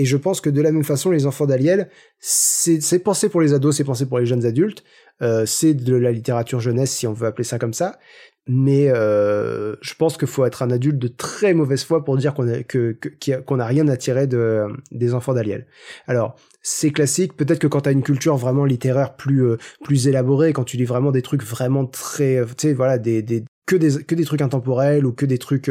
[0.00, 1.90] et je pense que de la même façon, les enfants d'Aliel,
[2.20, 4.82] c'est pensé pour les ados, c'est pensé pour les jeunes adultes,
[5.20, 7.98] euh, c'est de la littérature jeunesse, si on veut appeler ça comme ça.
[8.46, 12.32] Mais euh, je pense qu'il faut être un adulte de très mauvaise foi pour dire
[12.32, 12.96] qu'on a, que,
[13.44, 15.66] qu'on a rien à tirer de, des enfants d'Aliel.
[16.06, 17.36] Alors, c'est classique.
[17.36, 20.78] Peut-être que quand tu as une culture vraiment littéraire plus, euh, plus élaborée, quand tu
[20.78, 25.04] lis vraiment des trucs vraiment très, tu sais, voilà, que des, que des trucs intemporels
[25.04, 25.70] ou que des trucs,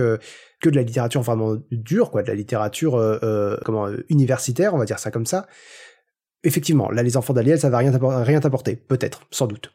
[0.61, 4.77] que de la littérature vraiment dure, quoi, de la littérature euh, euh, comment universitaire, on
[4.77, 5.47] va dire ça comme ça.
[6.43, 9.73] Effectivement, là, les enfants d'Aliel, ça va rien t'apporter, peut-être, sans doute.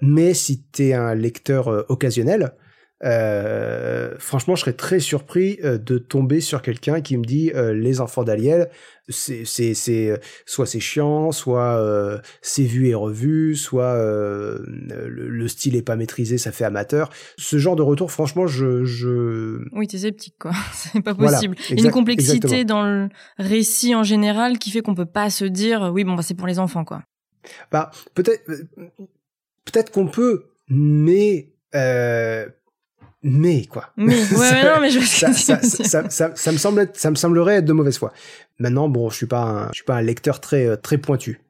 [0.00, 2.52] Mais si t'es un lecteur euh, occasionnel,
[3.04, 7.72] euh, franchement, je serais très surpris euh, de tomber sur quelqu'un qui me dit euh,
[7.72, 8.70] les enfants d'Aliel,
[9.08, 15.28] c'est c'est c'est soit c'est chiant, soit euh, c'est vu et revu, soit euh, le,
[15.28, 17.10] le, style est pas maîtrisé, ça fait amateur.
[17.38, 21.54] Ce genre de retour, franchement, je je oui, t'es sceptique quoi, c'est pas possible.
[21.56, 22.64] Voilà, exact, une complexité exactement.
[22.64, 26.22] dans le récit en général qui fait qu'on peut pas se dire oui bon bah
[26.22, 27.02] c'est pour les enfants quoi.
[27.70, 28.44] Bah peut-être
[29.64, 32.48] peut-être qu'on peut, mais euh,
[33.22, 33.90] mais quoi.
[33.96, 37.16] Mais ouais, ouais, non, mais je ça, ça, ça, ça, ça, me semble ça me
[37.16, 38.12] semblerait être de mauvaise foi.
[38.58, 41.40] Maintenant, bon, je suis pas un, je suis pas un lecteur très euh, très pointu.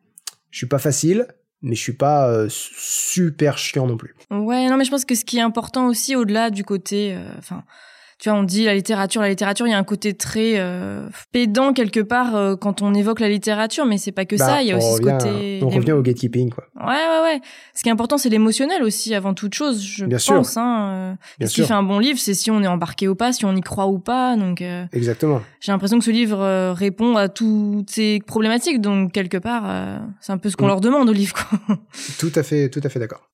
[0.51, 1.27] Je suis pas facile,
[1.63, 4.15] mais je suis pas euh, super chiant non plus.
[4.31, 7.57] Ouais, non, mais je pense que ce qui est important aussi, au-delà du côté, enfin.
[7.57, 7.73] Euh,
[8.19, 11.09] tu vois, on dit la littérature, la littérature, il y a un côté très euh,
[11.31, 14.63] pédant quelque part euh, quand on évoque la littérature, mais c'est pas que bah, ça,
[14.63, 15.61] il y a aussi revient, ce côté.
[15.63, 16.65] On revient au gatekeeping, quoi.
[16.81, 17.41] Ouais, ouais, ouais.
[17.75, 20.53] Ce qui est important, c'est l'émotionnel aussi, avant toute chose, je Bien pense.
[20.53, 20.61] Sûr.
[20.61, 23.33] Hein, euh, ce qui fait un bon livre, c'est si on est embarqué ou pas,
[23.33, 24.37] si on y croit ou pas.
[24.37, 24.63] Donc.
[24.63, 25.41] Euh, Exactement.
[25.61, 29.99] J'ai l'impression que ce livre euh, répond à toutes ces problématiques, donc quelque part, euh,
[30.21, 30.69] c'est un peu ce qu'on mmh.
[30.69, 31.77] leur demande au livre, quoi.
[32.19, 33.29] Tout à fait, tout à fait d'accord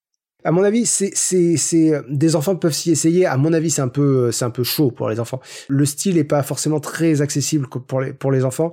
[0.45, 3.27] à mon avis, c'est c'est des enfants peuvent s'y essayer.
[3.27, 5.41] À mon avis, c'est un peu c'est un peu chaud pour les enfants.
[5.69, 8.73] Le style est pas forcément très accessible pour les pour les enfants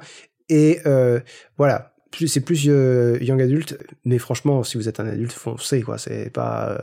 [0.50, 1.20] et euh,
[1.58, 1.88] voilà.
[2.28, 5.98] C'est plus euh, young adulte, mais franchement, si vous êtes un adulte, foncez quoi.
[5.98, 6.78] C'est pas euh,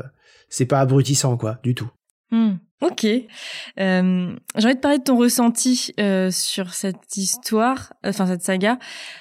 [0.49, 1.91] c'est pas abrutissant quoi du tout.
[2.30, 2.55] Mmh.
[2.80, 3.05] Ok.
[3.05, 8.78] Euh, J'ai envie de parler de ton ressenti euh, sur cette histoire, enfin cette saga.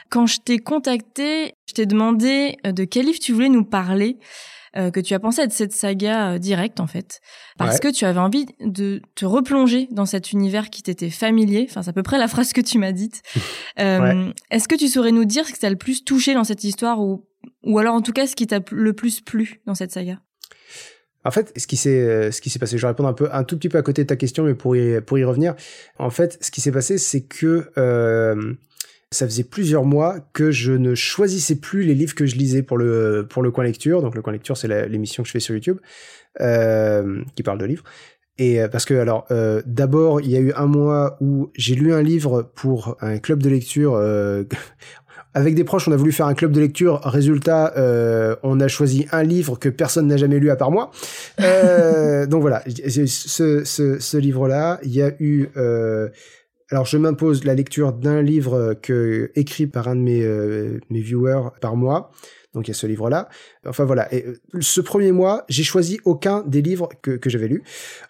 [0.10, 4.18] Quand je t'ai contacté, je t'ai demandé euh, de quel livre tu voulais nous parler,
[4.78, 7.20] euh, que tu as pensé à cette saga euh, directe en fait,
[7.58, 7.80] parce Ouais.
[7.80, 11.66] que tu avais envie de te replonger dans cet univers qui t'était familier.
[11.70, 13.22] Enfin, c'est à peu près la phrase que tu m'as dite.
[13.80, 14.34] Euh, Ouais.
[14.52, 17.00] Est-ce que tu saurais nous dire ce qui t'a le plus touché dans cette histoire
[17.00, 17.26] ou,
[17.64, 20.20] ou alors en tout cas ce qui t'a le plus plu dans cette saga?
[21.24, 23.44] En fait, ce qui s'est ce qui s'est passé, je vais répondre un peu un
[23.44, 25.56] tout petit peu à côté de ta question, mais pour y pour y revenir,
[26.00, 28.54] en fait, ce qui s'est passé, c'est que euh,
[29.12, 32.78] ça faisait plusieurs mois que je ne choisissais plus les livres que je lisais pour
[32.78, 34.02] le pour le coin lecture.
[34.02, 35.78] Donc le coin lecture, c'est l'émission que je fais sur YouTube
[36.42, 37.84] euh, qui parle de livres.
[38.38, 41.76] Et euh, parce que alors euh, d'abord il y a eu un mois où j'ai
[41.76, 44.44] lu un livre pour un club de lecture euh,
[45.34, 48.68] avec des proches on a voulu faire un club de lecture résultat euh, on a
[48.68, 50.92] choisi un livre que personne n'a jamais lu à part moi
[51.42, 56.10] Euh, donc voilà ce, ce, ce livre là il y a eu euh,
[56.70, 61.02] alors je m'impose la lecture d'un livre que écrit par un de mes euh, mes
[61.02, 62.12] viewers par mois.
[62.54, 63.30] Donc il y a ce livre là
[63.68, 64.14] enfin voilà.
[64.14, 67.64] Et euh, ce premier mois j'ai choisi aucun des livres que, j'avais lus.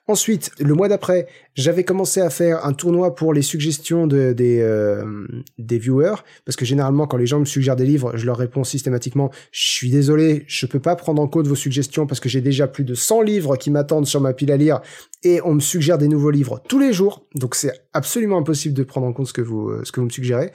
[0.07, 4.59] Ensuite, le mois d'après, j'avais commencé à faire un tournoi pour les suggestions de, des,
[4.61, 5.27] euh,
[5.57, 8.63] des viewers, parce que généralement, quand les gens me suggèrent des livres, je leur réponds
[8.63, 12.41] systématiquement «Je suis désolé, je peux pas prendre en compte vos suggestions parce que j'ai
[12.41, 14.81] déjà plus de 100 livres qui m'attendent sur ma pile à lire
[15.23, 18.83] et on me suggère des nouveaux livres tous les jours, donc c'est absolument impossible de
[18.83, 20.51] prendre en compte ce que vous, euh, ce que vous me suggérez.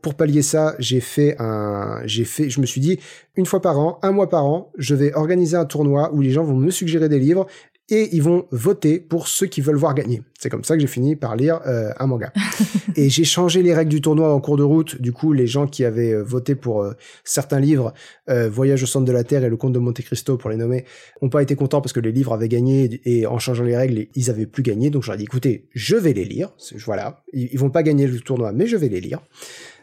[0.00, 2.98] Pour pallier ça, j'ai fait un, fait, je me suis dit
[3.36, 6.30] une fois par an, un mois par an, je vais organiser un tournoi où les
[6.30, 7.46] gens vont me suggérer des livres
[7.90, 10.22] et ils vont voter pour ceux qui veulent voir gagner.
[10.38, 12.32] C'est comme ça que j'ai fini par lire euh, un manga.
[12.96, 15.00] et j'ai changé les règles du tournoi en cours de route.
[15.00, 16.92] Du coup, les gens qui avaient euh, voté pour euh,
[17.24, 17.94] certains livres,
[18.28, 20.56] euh, Voyage au centre de la Terre et Le Comte de Monte Cristo pour les
[20.56, 20.84] nommer,
[21.22, 24.06] ont pas été contents parce que les livres avaient gagné et en changeant les règles,
[24.14, 24.90] ils avaient plus gagné.
[24.90, 26.50] Donc je leur ai dit, écoutez, je vais les lire.
[26.84, 29.20] Voilà, ils, ils vont pas gagner le tournoi, mais je vais les lire.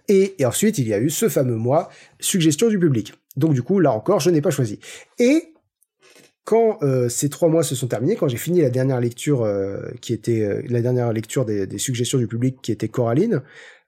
[0.08, 1.90] Et, ensuite, il y a eu ce fameux mois,
[2.20, 3.14] suggestion du public.
[3.36, 4.80] Donc du coup, là encore, je n'ai pas choisi.
[5.20, 5.54] Et
[6.44, 9.82] quand euh, ces trois mois se sont terminés, quand j'ai fini la dernière lecture euh,
[10.02, 13.42] qui était euh, la dernière lecture des, suggestions du public qui était Coraline,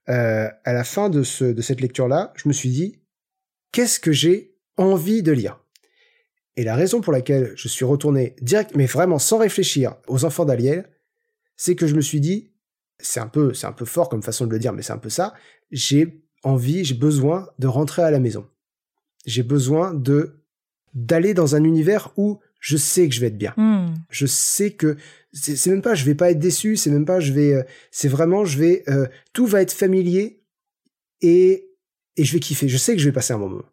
[0.07, 3.01] à la fin de, ce, de cette lecture-là, je me suis dit
[3.74, 5.59] qu'est-ce que j'ai envie de lire?
[6.55, 10.45] Et la raison pour laquelle je suis retourné direct, mais vraiment sans réfléchir, aux Enfants
[10.45, 10.89] d'Aliel,
[11.57, 12.53] c'est que je me suis dit
[12.99, 14.97] c'est un peu c'est un peu fort comme façon de le dire, mais c'est un
[14.97, 15.34] peu ça.
[15.72, 18.47] J'ai envie, j'ai besoin de rentrer à la maison.
[19.26, 20.34] J'ai besoin de
[20.93, 23.53] d'aller dans un univers où je sais que je vais être bien.
[23.57, 23.93] Hmm.
[24.09, 24.97] Je sais que
[25.32, 28.07] c'est même pas je vais pas être déçu, c'est même pas je vais euh, c'est
[28.07, 30.41] vraiment je vais euh, tout va être familier
[31.22, 31.70] et
[32.15, 32.68] et je vais kiffer.
[32.68, 33.70] Je sais que je vais passer un bon moment.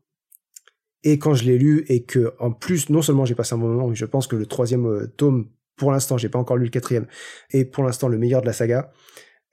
[1.03, 3.68] Et quand je l'ai lu et que en plus non seulement j'ai passé un bon
[3.68, 6.64] moment, mais je pense que le troisième euh, tome pour l'instant j'ai pas encore lu
[6.64, 7.07] le quatrième
[7.51, 8.92] et pour l'instant le meilleur de la saga.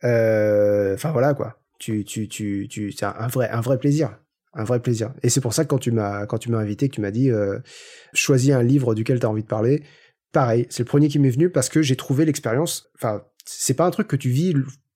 [0.04, 1.61] Enfin voilà quoi.
[1.82, 4.16] Tu tu tu tu c'est un, vrai un vrai plaisir
[4.54, 5.14] un vrai plaisir.
[5.24, 7.10] Et c'est pour ça que quand tu m'as quand tu m'as invité, que tu m'as
[7.10, 7.58] dit euh,
[8.14, 9.82] choisis un livre duquel tu as envie de parler.
[10.32, 12.92] Pareil, c'est le premier qui m'est venu parce que j'ai trouvé l'expérience.
[12.96, 14.54] Enfin, c'est pas un truc que tu vis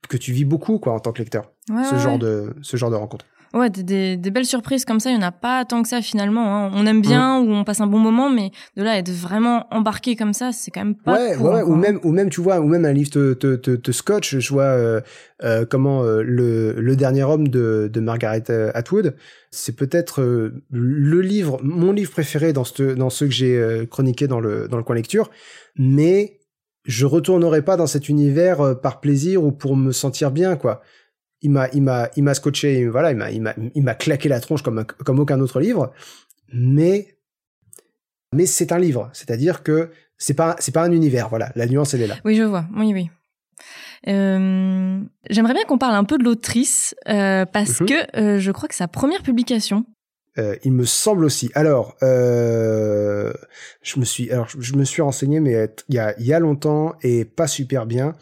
[0.08, 1.52] que tu vis beaucoup quoi en tant que lecteur.
[1.72, 3.26] Ouais, ce ouais, genre de ce genre de rencontre.
[3.56, 5.88] Ouais, des, des, des belles surprises comme ça, il y en a pas tant que
[5.88, 6.66] ça finalement.
[6.66, 6.72] hein.
[6.74, 9.66] On aime bien ou on passe un bon moment, mais de là à être vraiment
[9.72, 12.60] embarqué comme ça, c'est quand même pas ouais, ouais, ou même ou même tu vois
[12.60, 14.40] ou même un livre te te, te, te scotche.
[14.40, 15.00] Je vois euh,
[15.44, 19.16] euh, comment euh, le le dernier homme de de Margaret euh, Atwood.
[19.52, 23.86] C'est peut-être euh, le livre, mon livre préféré dans ce dans ceux que j'ai euh,
[23.86, 25.32] chroniqué dans le dans le coin lecture,
[25.78, 26.40] mais
[26.84, 30.82] je retournerai pas dans cet univers par plaisir ou pour me sentir bien quoi.
[31.46, 34.28] Il m'a il m'a il m'a scotché, voilà, il m'a il m'a il m'a claqué
[34.30, 35.92] la tronche comme comme aucun autre livre,
[36.52, 36.98] mais
[38.34, 41.94] mais c'est un livre, c'est-à-dire que c'est pas c'est pas un univers, voilà, la nuance
[41.94, 42.18] elle est là.
[42.26, 42.66] Oui, je vois.
[42.76, 43.10] Oui, oui.
[44.08, 47.88] Euh, J'aimerais bien qu'on parle un peu de l'autrice euh, parce Mhm.
[47.88, 49.86] que euh, je crois que sa première publication.
[50.66, 51.50] Il me semble aussi.
[51.56, 56.26] Alors, je me suis, alors je- je me suis renseigné, mais il y a, il
[56.26, 58.16] y a longtemps et pas super bien.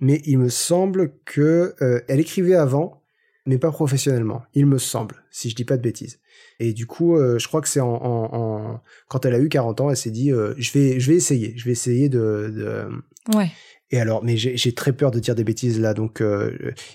[0.00, 3.02] Mais il me semble que euh, elle écrivait avant,
[3.46, 4.42] mais pas professionnellement.
[4.54, 6.20] Il me semble, si je dis pas de bêtises.
[6.60, 9.48] Et du coup, euh, je crois que c'est en, en, en- quand elle a eu
[9.48, 12.52] 40 ans, elle s'est dit, euh, je vais, je vais essayer, je vais essayer de,
[12.54, 13.36] de...
[13.36, 13.50] Ouais.
[13.90, 16.50] Et alors, mais j'ai très peur de dire des bêtises là, donc euh,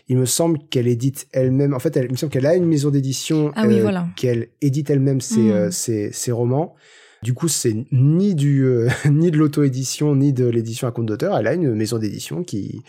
[0.09, 1.73] il me semble qu'elle édite elle-même.
[1.73, 4.05] En fait, elle, il me semble qu'elle a une maison d'édition Ah oui, voilà.
[4.15, 5.51] qu'elle édite elle-même ses, Mm.
[5.51, 6.75] euh, ses, ses romans.
[7.23, 11.37] Du coup, c'est ni du euh, ni de l'auto-édition ni de l'édition à compte d'auteur.
[11.37, 12.81] Elle a une maison d'édition qui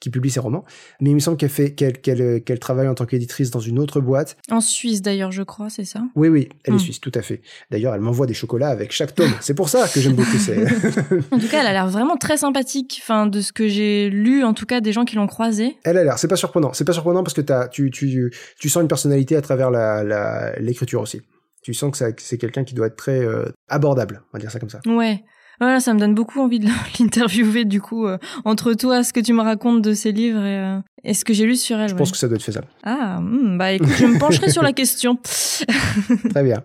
[0.00, 0.64] qui publie ses romans.
[1.00, 3.78] Mais il me semble qu'elle fait qu'elle qu'elle qu'elle travaille en tant qu'éditrice dans une
[3.78, 4.36] autre boîte.
[4.50, 6.02] En Suisse d'ailleurs, je crois, c'est ça?
[6.14, 6.80] Oui, oui, elle est Hmm.
[6.80, 7.42] suisse, tout à fait.
[7.70, 9.32] D'ailleurs, elle m'envoie des chocolats avec chaque tome.
[9.40, 10.30] C'est pour ça que j'aime beaucoup.
[11.32, 13.00] En tout cas, elle a l'air vraiment très sympathique.
[13.02, 15.76] Enfin, de ce que j'ai lu, en tout cas, des gens qui l'ont croisée.
[15.84, 16.72] Elle a l'air, c'est pas surprenant.
[16.72, 21.00] C'est pas surprenant parce que tu, tu, tu sens une personnalité à travers la, l'écriture
[21.02, 21.20] aussi.
[21.62, 24.58] Tu sens que, c'est quelqu'un qui doit être très euh, abordable, on va dire ça
[24.58, 24.80] comme ça.
[24.86, 25.22] Ouais.
[25.60, 29.20] Voilà, ça me donne beaucoup envie de l'interviewer du coup euh, entre toi, ce que
[29.20, 31.88] tu me racontes de ses livres et, euh, et ce que j'ai lu sur elle.
[31.88, 31.98] Je ouais.
[31.98, 32.68] pense que ça doit être faisable.
[32.82, 35.16] Ah, hmm, bah écoute, je me pencherai sur la question.
[36.30, 36.64] Très bien.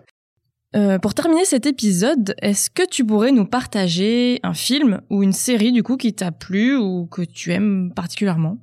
[0.74, 5.32] Euh, pour terminer cet épisode, est-ce que tu pourrais nous partager un film ou une
[5.32, 8.58] série du coup qui t'a plu ou que tu aimes particulièrement?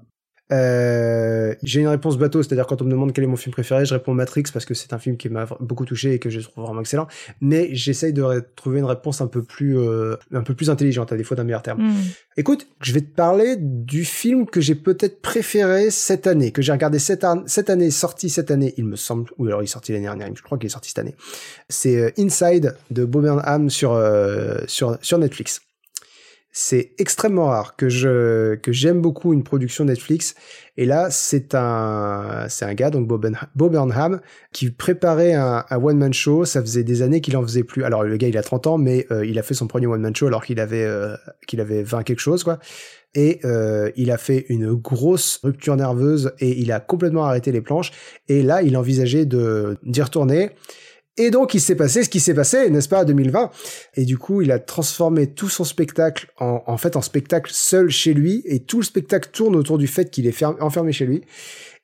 [0.54, 3.86] Euh, j'ai une réponse bateau, c'est-à-dire quand on me demande quel est mon film préféré,
[3.86, 6.40] je réponds Matrix parce que c'est un film qui m'a beaucoup touché et que je
[6.42, 7.08] trouve vraiment excellent.
[7.42, 11.18] Mais j'essaye de trouver une réponse un peu plus, euh, un peu plus intelligente, à
[11.18, 11.82] défaut d'un meilleur terme.
[11.82, 11.94] Hmm.
[12.38, 16.72] Écoute, je vais te parler du film que j'ai peut-être préféré cette année, que j'ai
[16.72, 19.68] regardé cette, an- cette année, sorti cette année, il me semble, ou alors il est
[19.68, 21.16] sorti l'année dernière, je crois qu'il est sorti cette année.
[21.70, 25.62] C'est euh, Inside de Bob Burnham sur, euh, sur, sur Netflix.
[26.56, 30.36] C'est extrêmement rare que je que j'aime beaucoup une production Netflix.
[30.78, 35.98] Et là, c'est un c'est un gars donc Bob, Burnham- qui préparait un, un one
[35.98, 36.46] man show.
[36.46, 37.84] Ça faisait des années qu'il en faisait plus.
[37.84, 40.02] Alors le gars, il a 30 ans, mais euh, il a fait son premier one
[40.02, 41.16] man show alors qu'il avait euh,
[41.48, 42.60] qu'il avait 20 quelque chose quoi.
[43.16, 47.62] Et euh, il a fait une grosse rupture nerveuse et il a complètement arrêté les
[47.62, 47.92] planches.
[48.28, 50.52] Et là, il envisageait de d'y retourner.
[51.18, 53.52] Et donc, il s'est passé ce qui s'est passé, n'est-ce pas, 2020.
[53.96, 57.90] Et du coup, il a transformé tout son spectacle en, en fait, en spectacle seul
[57.90, 58.42] chez lui.
[58.46, 61.22] Et tout le spectacle tourne autour du fait qu'il est ferm- enfermé chez lui.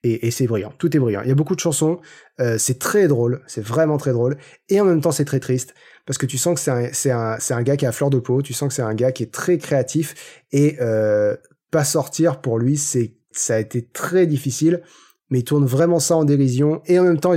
[0.04, 0.74] Et, et c'est brillant.
[0.80, 1.22] Tout est brillant.
[1.24, 2.00] Il y a beaucoup de chansons.
[2.40, 3.42] Euh, c'est très drôle.
[3.46, 4.38] C'est vraiment très drôle.
[4.70, 5.76] Et en même temps, c'est très triste.
[6.08, 8.42] Parce que tu sens que c'est un, un, un gars qui a fleur de peau.
[8.42, 10.42] Tu sens que c'est un gars qui est très créatif.
[10.52, 11.36] Et euh,
[11.70, 14.82] pas sortir, pour lui, c'est ça a été très difficile.
[15.30, 16.82] Mais il tourne vraiment ça en dérision.
[16.88, 17.34] Et en même temps,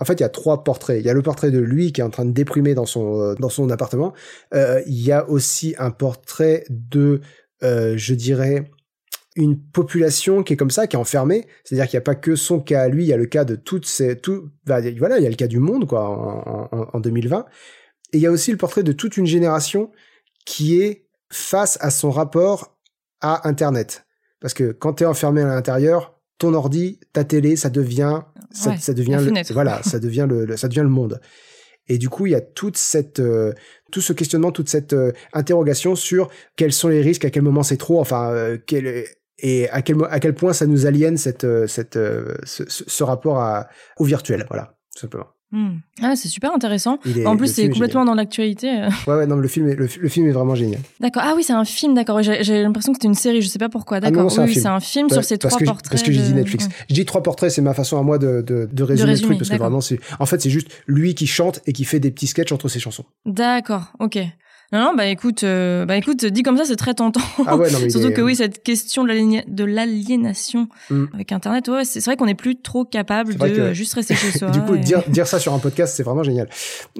[0.00, 1.00] en fait, il y a trois portraits.
[1.00, 3.20] Il y a le portrait de lui qui est en train de déprimer dans son
[3.20, 4.12] euh, dans son appartement.
[4.54, 7.20] Euh, il y a aussi un portrait de,
[7.62, 8.70] euh, je dirais,
[9.36, 11.46] une population qui est comme ça, qui est enfermée.
[11.64, 13.44] C'est-à-dire qu'il n'y a pas que son cas à lui, il y a le cas
[13.44, 16.68] de toutes ces, tout, bah, voilà, il y a le cas du monde quoi en,
[16.72, 17.46] en, en 2020.
[18.12, 19.90] Et il y a aussi le portrait de toute une génération
[20.44, 22.78] qui est face à son rapport
[23.20, 24.06] à Internet.
[24.40, 28.20] Parce que quand tu es enfermé à l'intérieur, ton ordi, ta télé, ça devient,
[28.50, 31.20] ça, Ouais, ça devient, le, voilà, ça devient le, le- ça devient le monde.
[31.88, 33.52] Et du coup, il y a toute cette, euh,
[33.92, 37.62] tout ce questionnement, toute cette euh, interrogation sur quels sont les risques, à quel moment
[37.62, 39.04] c'est trop, enfin, euh, quel,
[39.38, 42.84] et à quel, à quel point ça nous aliène cette, euh, cette, euh, ce, ce-
[42.86, 43.68] ce rapport à,
[43.98, 45.26] au virtuel, voilà, tout simplement.
[45.52, 45.76] Hmm.
[46.02, 46.98] Ah, c'est super intéressant.
[47.06, 48.68] Est- en plus, c'est complètement dans l'actualité.
[48.68, 48.88] euh.
[49.06, 50.80] Ouais, ouais, non, mais le film, est, le, fi- le film est vraiment génial.
[51.00, 51.22] D'accord.
[51.24, 52.20] Ah oui, c'est un film, d'accord.
[52.22, 53.98] J'ai l'impression que c'était une série, je sais pas pourquoi.
[53.98, 54.22] Ah D'accord.
[54.40, 55.88] un oui, c'est un film sur ces trois portraits.
[55.90, 56.64] Parce que j'ai dit Netflix.
[56.66, 56.70] Ouais.
[56.90, 59.26] Je dis trois portraits, c'est ma façon à moi de, de, de résumer le résumer,
[59.28, 62.00] truc, parce que vraiment, c'est, en fait, c'est juste lui qui chante et qui fait
[62.00, 63.04] des petits sketchs entre ses chansons.
[63.24, 64.18] D'accord, ok.
[64.72, 67.20] Non, non, bah écoute, euh, bah écoute, dit comme ça, c'est très tentant.
[67.46, 70.68] Ah ouais, non, mais il Surtout est- que oui, cette question de l'aliéna- de l'aliénation
[70.90, 71.04] Mm.
[71.14, 74.14] avec Internet, ouais, c'est vrai qu'on n'est plus trop capable de que- euh, juste rester
[74.16, 74.50] chez soi.
[74.50, 76.48] du coup, et- dire, dire ça sur un podcast, c'est vraiment génial.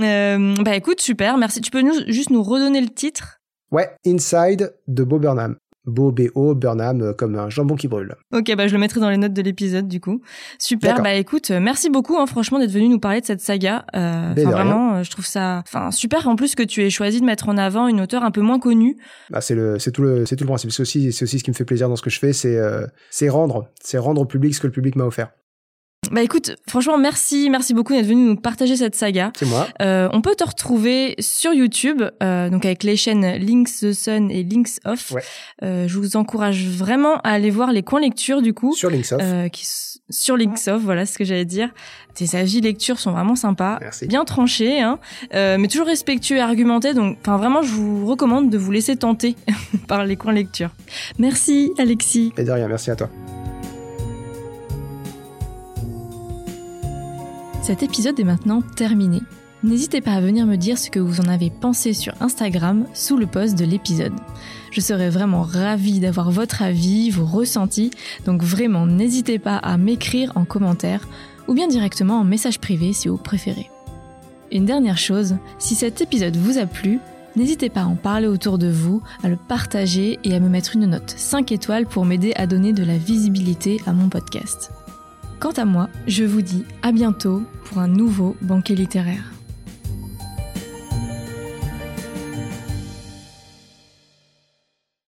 [0.00, 1.60] Euh, bah écoute, super, merci.
[1.60, 3.40] Tu peux nous, juste nous redonner le titre?
[3.70, 5.56] Ouais, Inside de Bo Burnham.
[5.86, 8.14] Bo, B-O, Burnham, euh, comme un jambon qui brûle.
[8.32, 10.20] Ok, bah je le mettrai dans les notes de l'épisode du coup.
[10.58, 13.84] Super, bah écoute, euh, merci beaucoup hein, franchement d'être venu nous parler de cette saga.
[13.94, 17.48] Euh, vraiment, je trouve ça, enfin super en plus que tu aies choisi de mettre
[17.48, 18.96] en avant une auteure un peu moins connue.
[19.30, 20.70] Bah, c'est le, c'est tout le, c'est tout le principe.
[20.72, 22.56] C'est aussi, c'est aussi ce qui me fait plaisir dans ce que je fais, c'est,
[22.56, 25.30] euh, c'est rendre, c'est rendre au public ce que le public m'a offert.
[26.12, 29.32] Bah écoute, franchement merci, merci beaucoup d'être venu nous partager cette saga.
[29.38, 29.66] C'est moi.
[29.82, 34.30] Euh, on peut te retrouver sur YouTube, euh, donc avec les chaînes Links the Sun
[34.30, 35.10] et Links Off.
[35.12, 35.22] Ouais.
[35.62, 38.74] Euh, je vous encourage vraiment à aller voir les coins lecture du coup.
[38.74, 39.22] Sur Linksoft.
[39.22, 39.66] euh, qui
[40.10, 41.70] sur Links Off, voilà ce que j'allais dire.
[42.14, 44.06] Tes avis lecture sont vraiment sympas, Merci.
[44.06, 44.98] bien tranchés, hein,
[45.34, 46.92] euh, mais toujours respectueux et argumentés.
[46.94, 49.34] Donc, enfin vraiment, je vous recommande de vous laisser tenter
[49.88, 50.70] par les coins lecture.
[51.18, 52.32] Merci Alexis.
[52.36, 53.08] Et de rien, merci à toi.
[57.64, 59.22] Cet épisode est maintenant terminé.
[59.62, 63.16] N'hésitez pas à venir me dire ce que vous en avez pensé sur Instagram sous
[63.16, 64.12] le post de l'épisode.
[64.70, 67.90] Je serais vraiment ravie d'avoir votre avis, vos ressentis,
[68.26, 71.08] donc vraiment n'hésitez pas à m'écrire en commentaire
[71.48, 73.70] ou bien directement en message privé si vous préférez.
[74.52, 76.98] Une dernière chose, si cet épisode vous a plu,
[77.34, 80.76] n'hésitez pas à en parler autour de vous, à le partager et à me mettre
[80.76, 84.70] une note 5 étoiles pour m'aider à donner de la visibilité à mon podcast.
[85.40, 89.33] Quant à moi, je vous dis à bientôt pour un nouveau banquet littéraire.